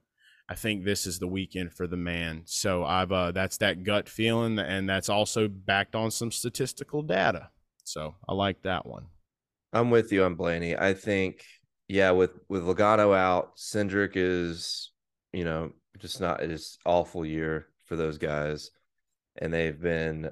[0.49, 2.43] I think this is the weekend for the man.
[2.47, 7.51] So I've uh, that's that gut feeling, and that's also backed on some statistical data.
[7.84, 9.07] So I like that one.
[9.72, 10.76] I'm with you on Blaney.
[10.76, 11.45] I think,
[11.89, 14.91] yeah, with with Logano out, Cindric is,
[15.32, 18.70] you know, just not it's awful year for those guys,
[19.37, 20.30] and they've been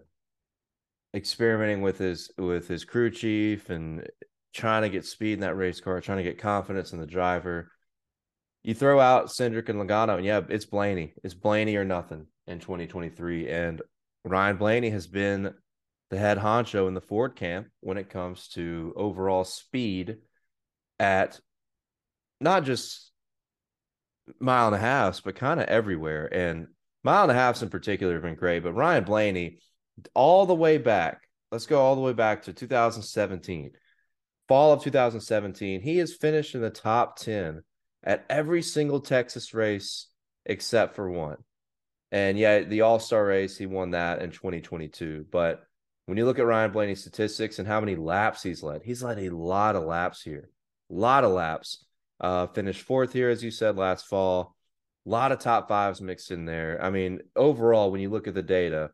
[1.14, 4.06] experimenting with his with his crew chief and
[4.52, 7.70] trying to get speed in that race car, trying to get confidence in the driver.
[8.62, 11.12] You throw out Cindric and Logano, and yeah, it's Blaney.
[11.22, 13.48] It's Blaney or nothing in 2023.
[13.48, 13.82] And
[14.24, 15.52] Ryan Blaney has been
[16.10, 20.18] the head honcho in the Ford camp when it comes to overall speed
[20.98, 21.40] at
[22.40, 23.10] not just
[24.40, 26.32] mile and a half, but kind of everywhere.
[26.32, 26.68] And
[27.02, 28.62] mile and a half in particular have been great.
[28.62, 29.58] But Ryan Blaney,
[30.14, 31.22] all the way back,
[31.52, 33.72] let's go all the way back to 2017,
[34.48, 37.62] fall of 2017, he has finished in the top 10
[38.02, 40.08] at every single Texas race
[40.44, 41.38] except for one.
[42.12, 45.26] And yeah, the All Star race, he won that in 2022.
[45.30, 45.64] But
[46.06, 49.18] when you look at Ryan Blaney's statistics and how many laps he's led, he's led
[49.18, 50.50] a lot of laps here.
[50.90, 51.84] A lot of laps.
[52.20, 54.56] Uh, finished fourth here, as you said last fall.
[55.06, 56.78] A lot of top fives mixed in there.
[56.82, 58.90] I mean, overall, when you look at the data,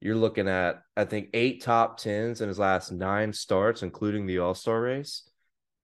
[0.00, 4.38] you're looking at, I think, eight top tens in his last nine starts, including the
[4.38, 5.28] All Star race.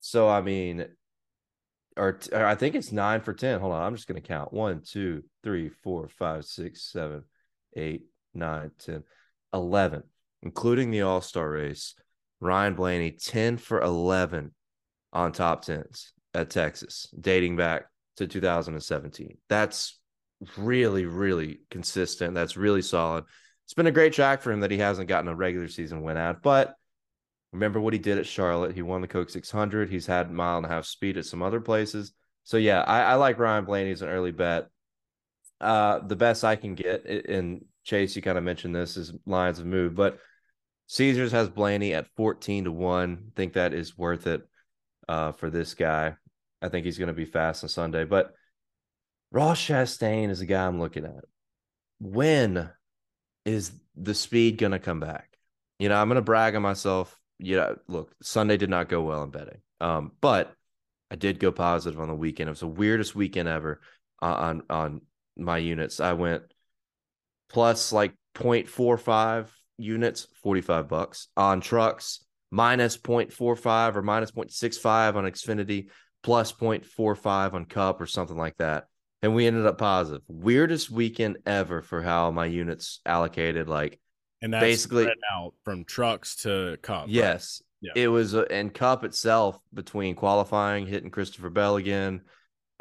[0.01, 0.87] So, I mean,
[1.97, 3.61] or, or I think it's nine for 10.
[3.61, 3.83] Hold on.
[3.83, 7.25] I'm just going to count one, two, three, four, five, six, seven,
[7.75, 9.03] eight, nine, 10,
[9.53, 10.03] 11
[10.43, 11.95] including the All Star race,
[12.41, 14.53] Ryan Blaney 10 for 11
[15.17, 17.87] on top tens at Texas, dating back
[18.19, 19.39] to 2017.
[19.49, 19.99] That's
[20.59, 22.35] really, really consistent.
[22.35, 23.25] That's really solid.
[23.65, 26.19] It's been a great track for him that he hasn't gotten a regular season win
[26.19, 26.75] at, but
[27.51, 28.75] remember what he did at Charlotte.
[28.75, 29.89] He won the Coke 600.
[29.89, 32.13] He's had mile and a half speed at some other places.
[32.45, 34.69] So yeah, I, I like Ryan Blaney as an early bet.
[35.63, 39.59] Uh, the best I can get, and Chase, you kind of mentioned this, is lines
[39.59, 40.19] of move, but
[40.89, 43.33] Caesars has Blaney at 14 to 1.
[43.35, 44.47] think that is worth it
[45.09, 46.17] uh, for this guy.
[46.63, 48.05] I think he's going to be fast on Sunday.
[48.05, 48.33] But
[49.31, 51.25] Ross Chastain is the guy I'm looking at.
[52.01, 52.71] When
[53.45, 55.37] is the speed going to come back?
[55.79, 57.17] You know, I'm going to brag on myself.
[57.39, 59.61] You know, look, Sunday did not go well in betting.
[59.81, 60.55] Um, but
[61.11, 62.49] I did go positive on the weekend.
[62.49, 63.81] It was the weirdest weekend ever
[64.21, 65.03] on on
[65.37, 66.01] my units.
[66.01, 66.43] I went
[67.49, 69.49] plus like 0.45
[69.79, 75.89] units, 45 bucks on trucks, minus 0.45 or minus 0.65 on Xfinity,
[76.23, 78.87] plus 0.45 on Cup or something like that.
[79.23, 80.23] And we ended up positive.
[80.29, 83.69] Weirdest weekend ever for how my units allocated.
[83.69, 83.99] Like,
[84.43, 87.07] and that's basically out from trucks to Cup.
[87.09, 87.63] Yes.
[87.83, 87.93] Right?
[87.95, 88.05] Yeah.
[88.05, 92.23] It was, uh, and Cup itself between qualifying, hitting Christopher Bell again,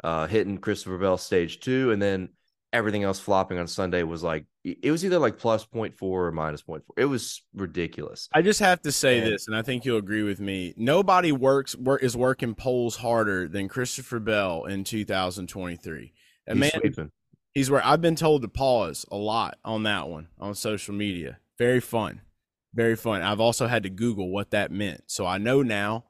[0.04, 2.30] uh, hitting Christopher Bell stage two, and then
[2.76, 6.62] everything else flopping on Sunday was like it was either like plus 0.4 or minus
[6.62, 6.82] 0.4.
[6.96, 8.28] It was ridiculous.
[8.34, 10.74] I just have to say and, this, and I think you'll agree with me.
[10.76, 16.12] Nobody works work is working polls harder than Christopher Bell in 2023.
[16.46, 17.10] And man, sweeping.
[17.54, 21.38] he's where I've been told to pause a lot on that one on social media.
[21.58, 22.20] Very fun.
[22.74, 23.22] Very fun.
[23.22, 25.04] I've also had to Google what that meant.
[25.06, 26.04] So I know now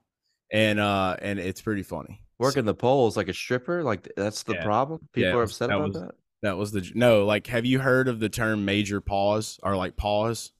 [0.52, 2.22] and uh and it's pretty funny.
[2.38, 4.64] Working so, the polls like a stripper, like that's the yeah.
[4.64, 5.08] problem.
[5.12, 6.10] People yeah, are upset about was, that.
[6.42, 7.24] That was the no.
[7.24, 10.52] Like, have you heard of the term major pause or like pause?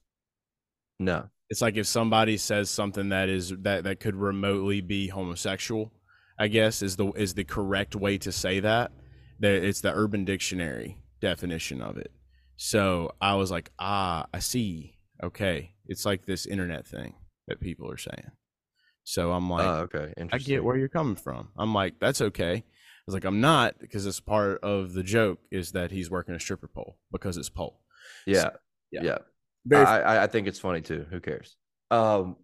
[0.99, 1.29] No.
[1.49, 5.93] It's like if somebody says something that is that that could remotely be homosexual.
[6.39, 8.91] I guess is the is the correct way to say that.
[9.39, 12.11] That it's the Urban Dictionary definition of it.
[12.57, 14.97] So I was like, ah, I see.
[15.23, 17.15] Okay, it's like this internet thing
[17.47, 18.31] that people are saying.
[19.03, 21.49] So I'm like, oh, okay, I get where you're coming from.
[21.57, 22.65] I'm like, that's okay
[23.07, 26.39] was like, I'm not because it's part of the joke is that he's working a
[26.39, 27.79] stripper pole because it's pole.
[28.25, 28.51] Yeah, so,
[28.91, 29.17] yeah, yeah.
[29.65, 31.05] Very I, I think it's funny too.
[31.09, 31.55] Who cares?
[31.89, 32.35] Um,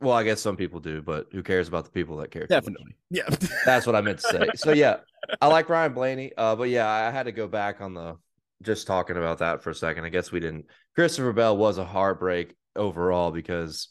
[0.00, 2.46] well, I guess some people do, but who cares about the people that care?
[2.46, 2.96] Definitely.
[3.10, 3.28] Yeah.
[3.64, 4.48] That's what I meant to say.
[4.56, 4.96] So yeah,
[5.40, 6.32] I like Ryan Blaney.
[6.36, 8.16] Uh, but yeah, I had to go back on the
[8.62, 10.04] just talking about that for a second.
[10.04, 10.66] I guess we didn't.
[10.94, 13.88] Christopher Bell was a heartbreak overall because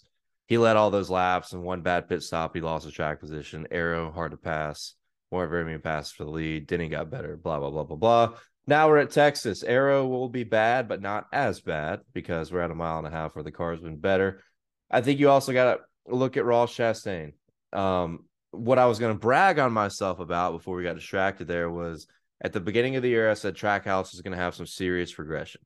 [0.48, 2.56] he led all those laps and one bad pit stop.
[2.56, 3.68] He lost his track position.
[3.72, 4.96] Aero hard to pass
[5.32, 6.68] more very passes for the lead.
[6.68, 7.38] Denny got better.
[7.38, 8.38] Blah blah blah blah blah.
[8.68, 9.64] Now we're at Texas.
[9.64, 13.12] Aero will be bad, but not as bad because we're at a mile and a
[13.12, 14.42] half where the car's been better.
[14.90, 17.34] I think you also got to look at Ross Chastain.
[17.74, 21.70] Um, what I was going to brag on myself about before we got distracted there
[21.70, 22.08] was
[22.42, 25.18] at the beginning of the year, I said Trackhouse is going to have some serious
[25.18, 25.62] regression.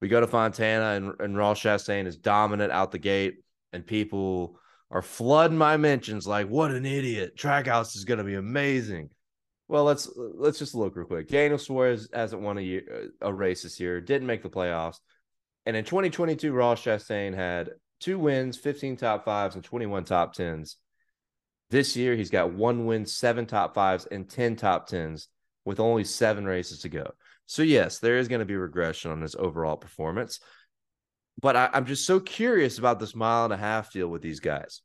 [0.00, 3.42] We go to Fontana and, and Ross Chastain is dominant out the gate,
[3.72, 4.58] and people
[4.90, 7.36] are flooding my mentions like what an idiot.
[7.36, 9.10] Trackhouse is going to be amazing.
[9.68, 11.28] Well let's let's just look real quick.
[11.28, 14.96] Daniel suarez hasn't won a, year, uh, a race this year didn't make the playoffs.
[15.64, 17.70] And in 2022 ross chastain had
[18.00, 20.76] two wins 15 top fives and 21 top tens.
[21.70, 25.28] This year he's got one win seven top fives and 10 top tens
[25.64, 27.12] with only seven races to go.
[27.46, 30.40] So yes there is going to be regression on his overall performance
[31.40, 34.40] but I, am just so curious about this mile and a half deal with these
[34.40, 34.82] guys.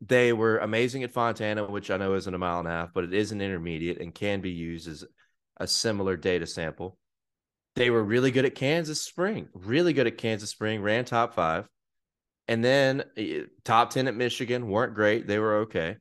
[0.00, 3.04] They were amazing at Fontana, which I know isn't a mile and a half, but
[3.04, 5.04] it is an intermediate and can be used as
[5.56, 6.96] a similar data sample.
[7.74, 11.68] They were really good at Kansas Spring, really good at Kansas Spring, ran top five.
[12.46, 15.26] And then eh, top 10 at Michigan weren't great.
[15.26, 15.96] They were okay.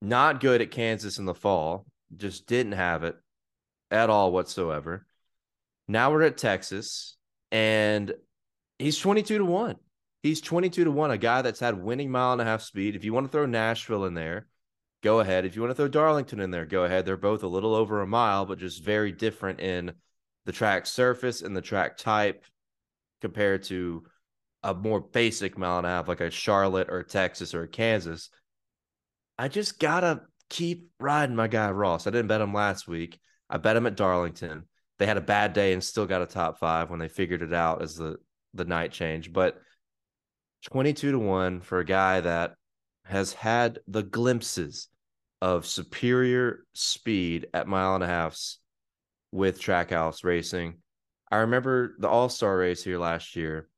[0.00, 1.86] Not good at Kansas in the fall,
[2.16, 3.16] just didn't have it
[3.90, 5.06] at all whatsoever.
[5.88, 7.16] Now we're at Texas,
[7.50, 8.12] and
[8.80, 9.76] He's 22 to 1.
[10.22, 12.96] He's 22 to 1, a guy that's had winning mile and a half speed.
[12.96, 14.46] If you want to throw Nashville in there,
[15.02, 15.44] go ahead.
[15.44, 17.04] If you want to throw Darlington in there, go ahead.
[17.04, 19.92] They're both a little over a mile, but just very different in
[20.46, 22.44] the track surface and the track type
[23.20, 24.04] compared to
[24.62, 28.30] a more basic mile and a half like a Charlotte or a Texas or Kansas.
[29.38, 32.06] I just gotta keep riding my guy Ross.
[32.06, 33.20] I didn't bet him last week.
[33.48, 34.64] I bet him at Darlington.
[34.98, 37.52] They had a bad day and still got a top five when they figured it
[37.52, 38.16] out as the
[38.54, 39.60] the night change, but
[40.64, 42.54] 22 to 1 for a guy that
[43.04, 44.88] has had the glimpses
[45.40, 48.58] of superior speed at mile and a halfs
[49.32, 50.78] with Trackhouse racing.
[51.30, 53.68] I remember the All Star race here last year.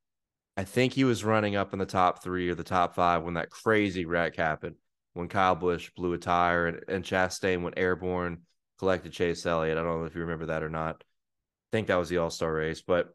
[0.57, 3.35] I think he was running up in the top three or the top five when
[3.35, 4.75] that crazy wreck happened.
[5.13, 8.41] When Kyle Busch blew a tire and, and Chastain went airborne,
[8.79, 9.77] collected Chase Elliott.
[9.77, 10.97] I don't know if you remember that or not.
[11.01, 13.13] I think that was the All Star race, but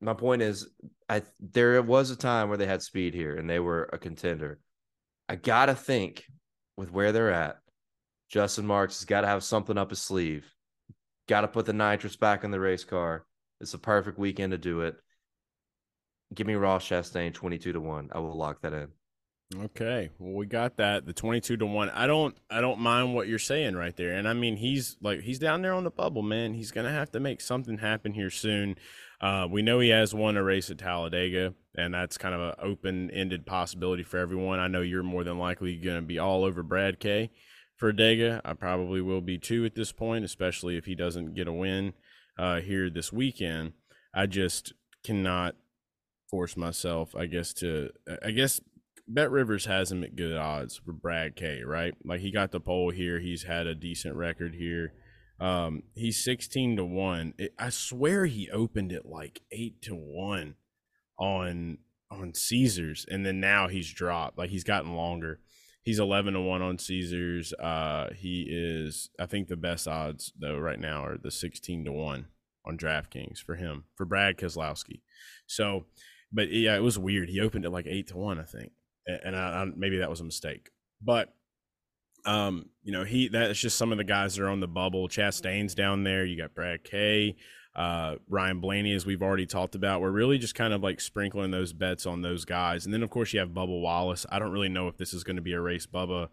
[0.00, 0.68] my point is,
[1.08, 4.58] I there was a time where they had speed here and they were a contender.
[5.28, 6.24] I gotta think
[6.76, 7.56] with where they're at,
[8.30, 10.50] Justin Marks has got to have something up his sleeve.
[11.28, 13.24] Got to put the nitrous back in the race car.
[13.60, 14.96] It's a perfect weekend to do it.
[16.34, 18.10] Give me Ross Chastain 22 to 1.
[18.12, 18.88] I will lock that in.
[19.64, 20.10] Okay.
[20.18, 21.06] Well, we got that.
[21.06, 21.90] The 22 to 1.
[21.90, 24.12] I don't I don't mind what you're saying right there.
[24.12, 26.54] And I mean, he's like he's down there on the bubble, man.
[26.54, 28.76] He's to have to make something happen here soon.
[29.20, 32.54] Uh, we know he has won a race at Talladega, and that's kind of an
[32.62, 34.58] open-ended possibility for everyone.
[34.58, 37.30] I know you're more than likely going to be all over Brad K
[37.76, 38.40] for Dega.
[38.44, 41.92] I probably will be too at this point, especially if he doesn't get a win
[42.38, 43.74] uh, here this weekend.
[44.14, 44.72] I just
[45.04, 45.54] cannot
[46.30, 47.90] force myself, I guess, to
[48.24, 48.60] I guess
[49.06, 51.94] Bet Rivers has him at good odds for Brad K, right?
[52.04, 53.18] Like he got the pole here.
[53.18, 54.92] He's had a decent record here.
[55.40, 57.34] Um, he's 16 to 1.
[57.38, 60.54] It, I swear he opened it like 8 to 1
[61.18, 61.78] on
[62.12, 64.36] on Caesars and then now he's dropped.
[64.36, 65.40] Like he's gotten longer.
[65.82, 67.52] He's 11 to 1 on Caesars.
[67.54, 71.92] Uh, he is I think the best odds though right now are the 16 to
[71.92, 72.26] 1
[72.66, 75.00] on DraftKings for him, for Brad Keselowski.
[75.46, 75.86] So,
[76.32, 77.28] but yeah, it was weird.
[77.28, 78.72] He opened it like 8 to 1, I think.
[79.06, 80.70] And I, I, maybe that was a mistake.
[81.02, 81.34] But
[82.24, 85.08] um, you know, he that's just some of the guys that are on the bubble.
[85.08, 86.24] Chastain's down there.
[86.24, 87.36] You got Brad K,
[87.74, 90.00] uh, Ryan Blaney, as we've already talked about.
[90.00, 93.10] We're really just kind of like sprinkling those bets on those guys, and then of
[93.10, 94.26] course you have Bubba Wallace.
[94.30, 96.28] I don't really know if this is going to be a race Bubba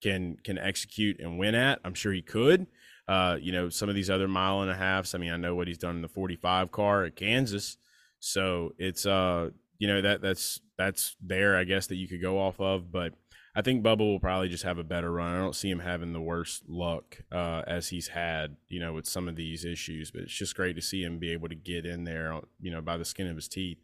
[0.00, 1.80] can can execute and win at.
[1.84, 2.66] I'm sure he could.
[3.06, 5.14] Uh, you know, some of these other mile and a halfs.
[5.14, 7.78] I mean, I know what he's done in the 45 car at Kansas,
[8.18, 12.38] so it's uh, you know that that's that's there, I guess that you could go
[12.38, 13.14] off of, but
[13.54, 15.34] I think Bubba will probably just have a better run.
[15.34, 19.06] I don't see him having the worst luck uh, as he's had, you know, with
[19.06, 20.10] some of these issues.
[20.10, 22.80] But it's just great to see him be able to get in there, you know,
[22.80, 23.78] by the skin of his teeth.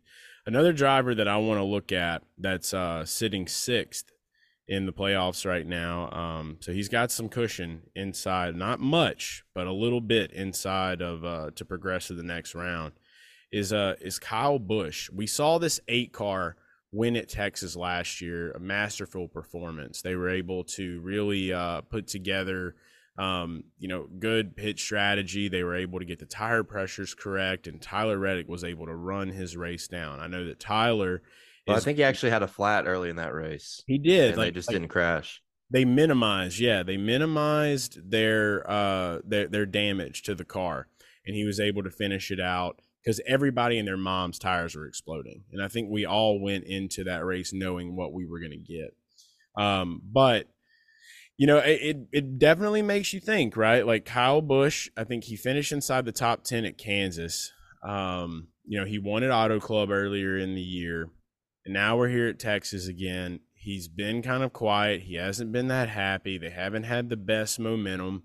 [0.47, 4.13] Another driver that I want to look at that's uh, sitting sixth
[4.69, 6.11] in the playoffs right now.
[6.11, 11.25] Um, so he's got some cushion inside, not much, but a little bit inside of
[11.25, 12.93] uh, to progress to the next round.
[13.53, 15.11] Is uh is Kyle Busch?
[15.11, 16.57] We saw this eight car
[16.95, 20.01] win at Texas last year, a masterful performance.
[20.01, 22.77] They were able to really uh, put together,
[23.19, 25.49] um, you know, good pit strategy.
[25.49, 28.95] They were able to get the tire pressures correct, and Tyler Reddick was able to
[28.95, 30.21] run his race down.
[30.21, 31.23] I know that Tyler.
[31.67, 33.83] Well, I think he actually had a flat early in that race.
[33.87, 34.31] He did.
[34.31, 35.43] And like, they just like, didn't crash.
[35.71, 40.89] They minimized, yeah, they minimized their uh their their damage to the car,
[41.27, 44.87] and he was able to finish it out because everybody and their mom's tires were
[44.87, 45.45] exploding.
[45.53, 48.57] And I think we all went into that race knowing what we were going to
[48.57, 48.97] get.
[49.57, 50.49] Um, but
[51.37, 53.85] you know, it, it definitely makes you think, right?
[53.87, 57.53] Like Kyle Busch, I think he finished inside the top 10 at Kansas.
[57.83, 61.11] Um, you know, he won at Auto Club earlier in the year.
[61.65, 63.41] And now we're here at Texas again.
[63.53, 65.03] He's been kind of quiet.
[65.03, 66.39] He hasn't been that happy.
[66.39, 68.25] They haven't had the best momentum.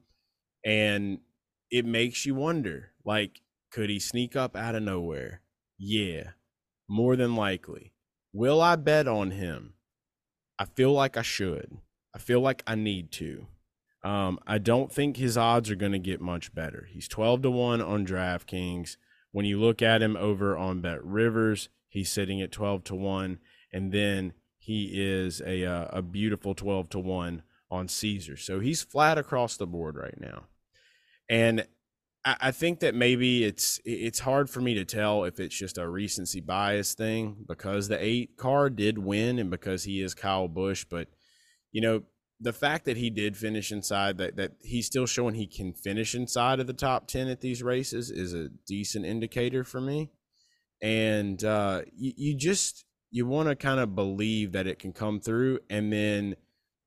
[0.64, 1.20] And
[1.72, 3.42] it makes you wonder, like,
[3.72, 5.42] could he sneak up out of nowhere?
[5.78, 6.32] Yeah,
[6.88, 7.94] more than likely.
[8.34, 9.74] Will I bet on him?
[10.58, 11.78] I feel like I should.
[12.14, 13.48] I feel like I need to.
[14.04, 16.88] Um, I don't think his odds are going to get much better.
[16.92, 18.98] He's 12 to 1 on DraftKings.
[19.32, 23.40] When you look at him over on Bet Rivers, he's sitting at 12 to 1.
[23.72, 28.38] And then he is a, uh, a beautiful 12 to 1 on Caesar.
[28.38, 30.46] So he's flat across the board right now.
[31.30, 31.68] And
[32.26, 35.88] I think that maybe it's it's hard for me to tell if it's just a
[35.88, 40.86] recency bias thing because the eight car did win and because he is Kyle Busch,
[40.90, 41.08] but
[41.72, 42.04] you know
[42.42, 46.14] the fact that he did finish inside that that he's still showing he can finish
[46.14, 50.12] inside of the top ten at these races is a decent indicator for me,
[50.82, 55.22] and uh, you, you just you want to kind of believe that it can come
[55.22, 56.36] through, and then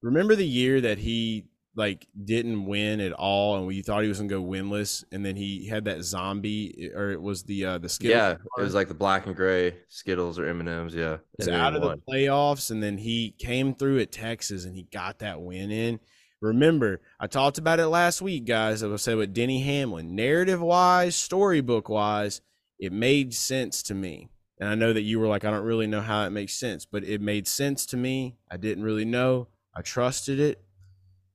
[0.03, 4.19] remember the year that he like didn't win at all, and we thought he was
[4.19, 7.89] gonna go winless, and then he had that zombie, or it was the uh the
[7.89, 8.17] Skittles.
[8.17, 10.95] Yeah, it was like the black and gray Skittles or M and M's.
[10.95, 12.03] Yeah, it's out of won.
[12.05, 16.01] the playoffs, and then he came through at Texas, and he got that win in.
[16.41, 18.83] Remember, I talked about it last week, guys.
[18.83, 22.41] I was saying with Denny Hamlin, narrative wise, storybook wise,
[22.79, 24.29] it made sense to me.
[24.59, 26.85] And I know that you were like, I don't really know how it makes sense,
[26.85, 28.37] but it made sense to me.
[28.51, 29.49] I didn't really know.
[29.75, 30.63] I trusted it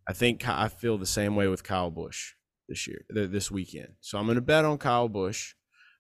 [0.08, 2.34] I think I feel the same way with Kyle Busch
[2.70, 3.94] this year, this weekend.
[4.02, 5.54] So I'm going to bet on Kyle Busch.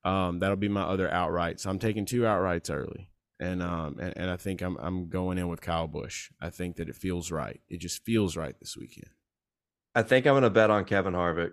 [0.03, 1.59] Um, that'll be my other outright.
[1.59, 5.37] So I'm taking two outrights early, and um, and, and I think I'm I'm going
[5.37, 6.29] in with Kyle Busch.
[6.41, 7.59] I think that it feels right.
[7.67, 9.09] It just feels right this weekend.
[9.93, 11.51] I think I'm going to bet on Kevin Harvick.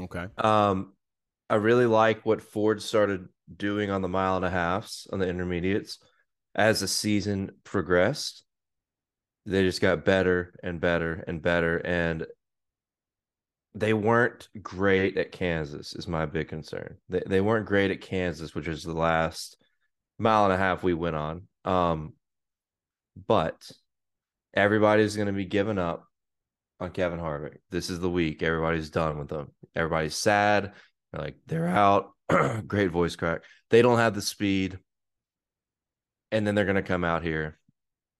[0.00, 0.26] Okay.
[0.38, 0.94] Um,
[1.48, 5.28] I really like what Ford started doing on the mile and a halfs on the
[5.28, 5.98] intermediates
[6.54, 8.44] as the season progressed.
[9.46, 11.78] They just got better and better and better.
[11.78, 12.26] And
[13.74, 16.96] they weren't great at Kansas, is my big concern.
[17.08, 19.56] They, they weren't great at Kansas, which is the last
[20.18, 21.42] mile and a half we went on.
[21.64, 22.14] Um,
[23.26, 23.70] but
[24.54, 26.04] everybody's going to be giving up
[26.80, 27.58] on Kevin Harvick.
[27.70, 28.42] This is the week.
[28.42, 29.52] Everybody's done with them.
[29.76, 30.72] Everybody's sad.
[31.12, 32.10] They're like, they're out.
[32.66, 33.42] Great voice crack.
[33.70, 34.78] They don't have the speed.
[36.32, 37.58] And then they're going to come out here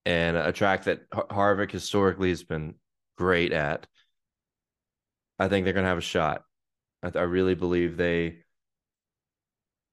[0.07, 2.75] and a track that Harvick historically has been
[3.17, 3.87] great at.
[5.39, 6.43] I think they're going to have a shot.
[7.03, 8.39] I, I, really believe they,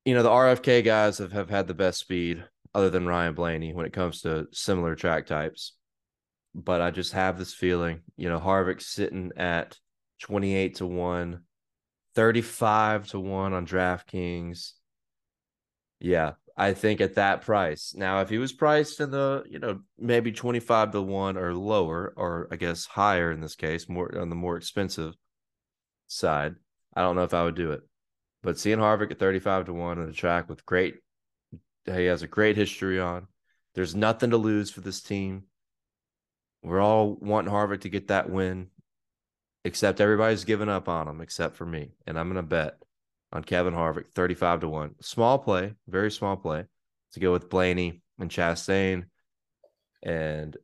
[0.05, 2.43] you know, the RFK guys have, have had the best speed
[2.73, 5.73] other than Ryan Blaney when it comes to similar track types.
[6.53, 9.77] But I just have this feeling, you know, Harvick's sitting at
[10.21, 11.41] 28 to 1,
[12.15, 14.71] 35 to 1 on DraftKings.
[15.99, 17.93] Yeah, I think at that price.
[17.95, 22.13] Now, if he was priced in the, you know, maybe 25 to 1 or lower,
[22.17, 25.13] or I guess higher in this case, more on the more expensive
[26.07, 26.55] side,
[26.95, 27.81] I don't know if I would do it.
[28.41, 30.95] But seeing Harvick at 35 to 1 on a track with great,
[31.85, 33.27] he has a great history on.
[33.75, 35.43] There's nothing to lose for this team.
[36.63, 38.69] We're all wanting Harvick to get that win,
[39.63, 41.91] except everybody's giving up on him, except for me.
[42.07, 42.81] And I'm going to bet
[43.31, 44.95] on Kevin Harvick, 35 to 1.
[45.01, 46.65] Small play, very small play
[47.13, 49.05] to go with Blaney and Chastain.
[50.03, 50.55] And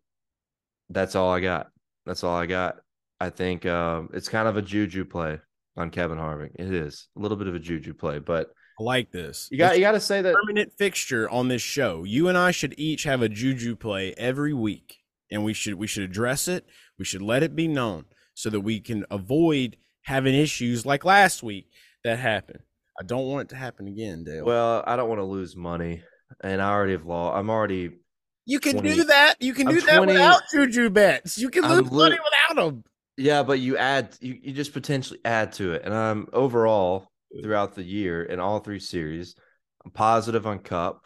[0.90, 1.68] that's all I got.
[2.06, 2.78] That's all I got.
[3.20, 5.40] I think um, it's kind of a juju play
[5.78, 6.52] on Kevin Harvick.
[6.56, 9.48] It is a little bit of a juju play, but I like this.
[9.52, 12.04] You got it's you got to say that permanent fixture on this show.
[12.04, 14.98] You and I should each have a juju play every week,
[15.32, 16.66] and we should we should address it.
[16.98, 21.44] We should let it be known so that we can avoid having issues like last
[21.44, 21.70] week
[22.04, 22.60] that happened.
[23.00, 24.46] I don't want it to happen again, Dale.
[24.46, 26.04] Well, I don't want to lose money,
[26.42, 27.38] and I already have lost.
[27.38, 27.92] I'm already.
[28.46, 29.36] You can 20, do that.
[29.40, 31.38] You can I'm do 20, that without juju bets.
[31.38, 32.84] You can lose money without them.
[33.18, 35.84] Yeah, but you add, you, you just potentially add to it.
[35.86, 37.08] And I'm overall
[37.42, 39.36] throughout the year in all three series,
[39.86, 41.06] I'm positive on Cup,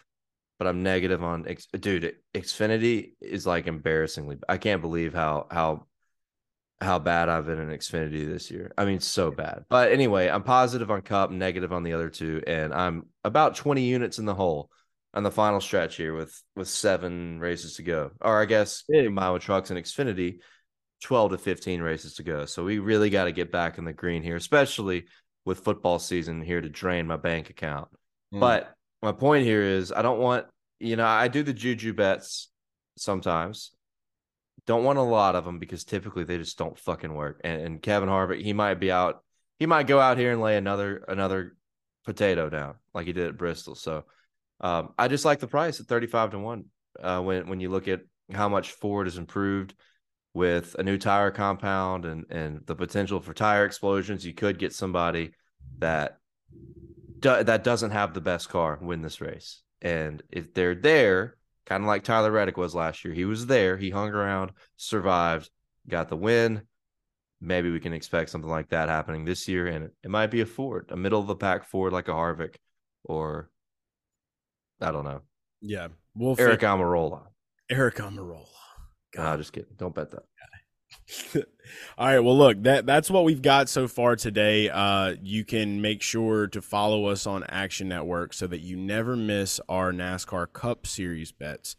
[0.57, 1.45] but I'm negative on
[1.79, 2.15] dude.
[2.33, 4.37] Xfinity is like embarrassingly.
[4.47, 5.85] I can't believe how how
[6.79, 8.71] how bad I've been in Xfinity this year.
[8.77, 9.65] I mean, so bad.
[9.69, 13.81] But anyway, I'm positive on Cup, negative on the other two, and I'm about 20
[13.83, 14.69] units in the hole
[15.13, 19.33] on the final stretch here with with seven races to go, or I guess combined
[19.33, 20.39] with trucks and Xfinity,
[21.01, 22.45] 12 to 15 races to go.
[22.45, 25.05] So we really got to get back in the green here, especially
[25.45, 27.87] with football season here to drain my bank account.
[28.33, 28.39] Mm.
[28.39, 30.45] But my point here is I don't want,
[30.79, 32.49] you know, I do the juju bets
[32.97, 33.71] sometimes.
[34.65, 37.39] Don't want a lot of them because typically they just don't fucking work.
[37.43, 39.23] And, and Kevin Harvick, he might be out.
[39.59, 41.55] He might go out here and lay another another
[42.05, 43.75] potato down like he did at Bristol.
[43.75, 44.05] So
[44.59, 46.65] um, I just like the price at thirty five to one.
[47.01, 48.01] Uh, when when you look at
[48.33, 49.73] how much Ford has improved
[50.33, 54.73] with a new tire compound and and the potential for tire explosions, you could get
[54.73, 55.31] somebody
[55.77, 56.17] that
[57.19, 59.61] do, that doesn't have the best car win this race.
[59.81, 61.36] And if they're there,
[61.67, 63.13] kind of like Tyler Reddick was last year.
[63.13, 65.49] He was there, he hung around, survived,
[65.87, 66.61] got the win.
[67.41, 70.45] Maybe we can expect something like that happening this year, and it, might be a
[70.45, 72.55] Ford, a middle of the pack Ford like a Harvick,
[73.03, 73.51] or
[74.81, 75.21] I don't know.
[75.61, 77.23] Yeah, we'll Aric Almirola.
[77.69, 78.47] Aric Almirola.
[79.13, 79.75] God, just kidding.
[79.75, 80.23] Don't bet that.
[81.97, 82.19] All right.
[82.19, 84.69] Well, look, that that's what we've got so far today.
[84.69, 89.15] Uh, you can make sure to follow us on Action Network so that you never
[89.15, 91.75] miss our NASCAR Cup Series bets.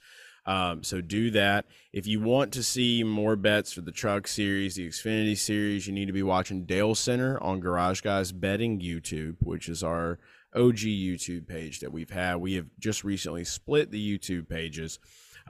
[0.46, 1.66] Um, so do that.
[1.92, 5.92] If you want to see more bets for the Truck Series, the Xfinity Series, you
[5.92, 10.18] need to be watching Dale Center on Garage Guys Betting YouTube, which is our
[10.54, 12.36] OG YouTube page that we've had.
[12.36, 14.98] We have just recently split the YouTube pages,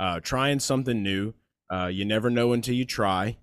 [0.01, 1.35] uh, trying something new.
[1.73, 3.37] Uh, you never know until you try.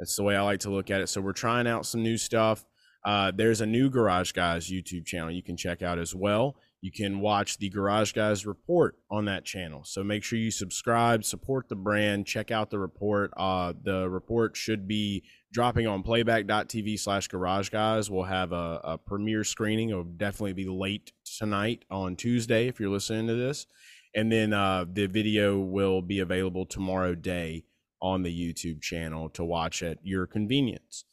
[0.00, 1.08] That's the way I like to look at it.
[1.08, 2.64] So we're trying out some new stuff.
[3.04, 6.56] Uh, there's a new Garage Guys YouTube channel you can check out as well.
[6.80, 9.84] You can watch the Garage Guys report on that channel.
[9.84, 13.32] So make sure you subscribe, support the brand, check out the report.
[13.36, 15.22] Uh, the report should be
[15.52, 18.10] dropping on playback.tv slash garage guys.
[18.10, 19.90] We'll have a, a premiere screening.
[19.90, 23.66] It'll definitely be late tonight on Tuesday if you're listening to this.
[24.14, 27.64] And then uh, the video will be available tomorrow day
[28.00, 31.04] on the YouTube channel to watch at your convenience.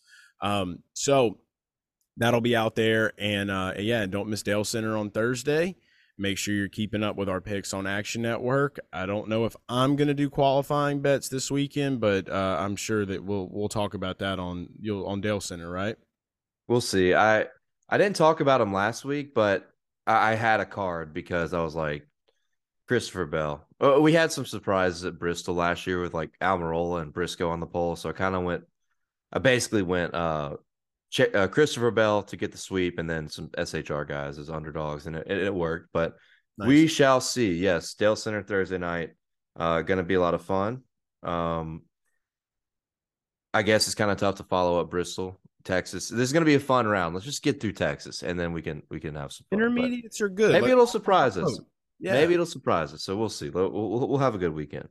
[0.42, 1.40] Um, so
[2.18, 3.14] that'll be out there.
[3.18, 5.76] And uh, yeah, don't miss Dale Center on Thursday.
[6.20, 8.80] Make sure you're keeping up with our picks on Action Network.
[8.92, 12.76] I don't know if I'm going to do qualifying bets this weekend, but uh, I'm
[12.76, 15.96] sure that we'll we'll talk about that on you'll on Dale Center, right?
[16.68, 17.14] We'll see.
[17.14, 17.46] I
[17.88, 19.70] I didn't talk about him last week, but
[20.08, 22.08] I, I had a card because I was like
[22.88, 23.66] Christopher Bell.
[23.82, 27.60] Uh, we had some surprises at Bristol last year with like Almirola and Briscoe on
[27.60, 28.64] the pole, so I kind of went.
[29.32, 30.56] I basically went uh
[31.34, 35.16] uh, Christopher Bell to get the sweep, and then some SHR guys as underdogs, and
[35.16, 35.90] it, it worked.
[35.94, 36.16] But
[36.58, 36.68] nice.
[36.68, 37.54] we shall see.
[37.54, 39.12] Yes, Dale Center Thursday night,
[39.56, 40.84] uh, going to be a lot of fun.
[41.24, 41.84] Um,
[43.54, 46.10] I guess it's kind of tough to follow up Bristol, Texas.
[46.10, 47.16] This is going to be a fun round.
[47.16, 49.60] Let's just get through Texas, and then we can we can have some fun.
[49.60, 50.52] intermediates are good.
[50.52, 51.60] Maybe like, it'll surprise us.
[52.00, 52.14] Yeah.
[52.14, 53.04] Maybe it'll surprise us.
[53.04, 53.50] So we'll see.
[53.50, 54.90] We'll, we'll, we'll have a good weekend.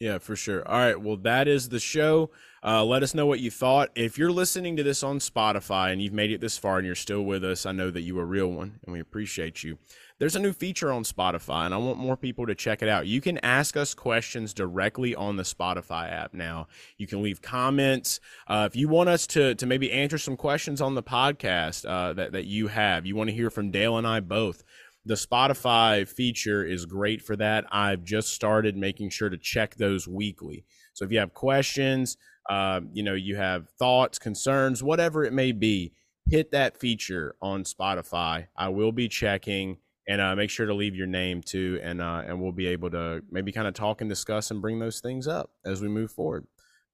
[0.00, 0.66] Yeah, for sure.
[0.68, 1.00] All right.
[1.00, 2.30] Well, that is the show.
[2.64, 3.90] Uh, let us know what you thought.
[3.94, 6.94] If you're listening to this on Spotify and you've made it this far and you're
[6.94, 9.78] still with us, I know that you are a real one and we appreciate you.
[10.18, 13.06] There's a new feature on Spotify and I want more people to check it out.
[13.06, 16.68] You can ask us questions directly on the Spotify app now.
[16.96, 18.18] You can leave comments.
[18.48, 22.14] Uh, if you want us to, to maybe answer some questions on the podcast uh,
[22.14, 24.64] that, that you have, you want to hear from Dale and I both
[25.06, 27.64] the Spotify feature is great for that.
[27.70, 30.64] I've just started making sure to check those weekly.
[30.94, 32.16] So if you have questions,
[32.48, 35.92] uh, you know, you have thoughts, concerns, whatever it may be,
[36.26, 38.46] hit that feature on Spotify.
[38.56, 39.78] I will be checking
[40.08, 42.90] and uh, make sure to leave your name too, and uh, and we'll be able
[42.90, 46.10] to maybe kind of talk and discuss and bring those things up as we move
[46.10, 46.46] forward.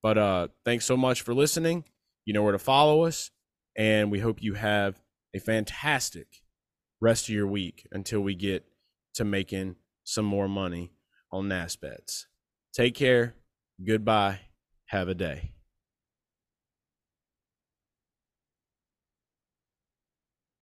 [0.02, 1.84] But uh, thanks so much for listening.
[2.24, 3.30] You know where to follow us,
[3.76, 5.00] and we hope you have
[5.34, 6.39] a fantastic
[7.00, 8.64] rest of your week until we get
[9.14, 10.92] to making some more money
[11.32, 12.26] on NASBets.
[12.72, 13.34] Take care.
[13.84, 14.40] Goodbye.
[14.86, 15.52] Have a day.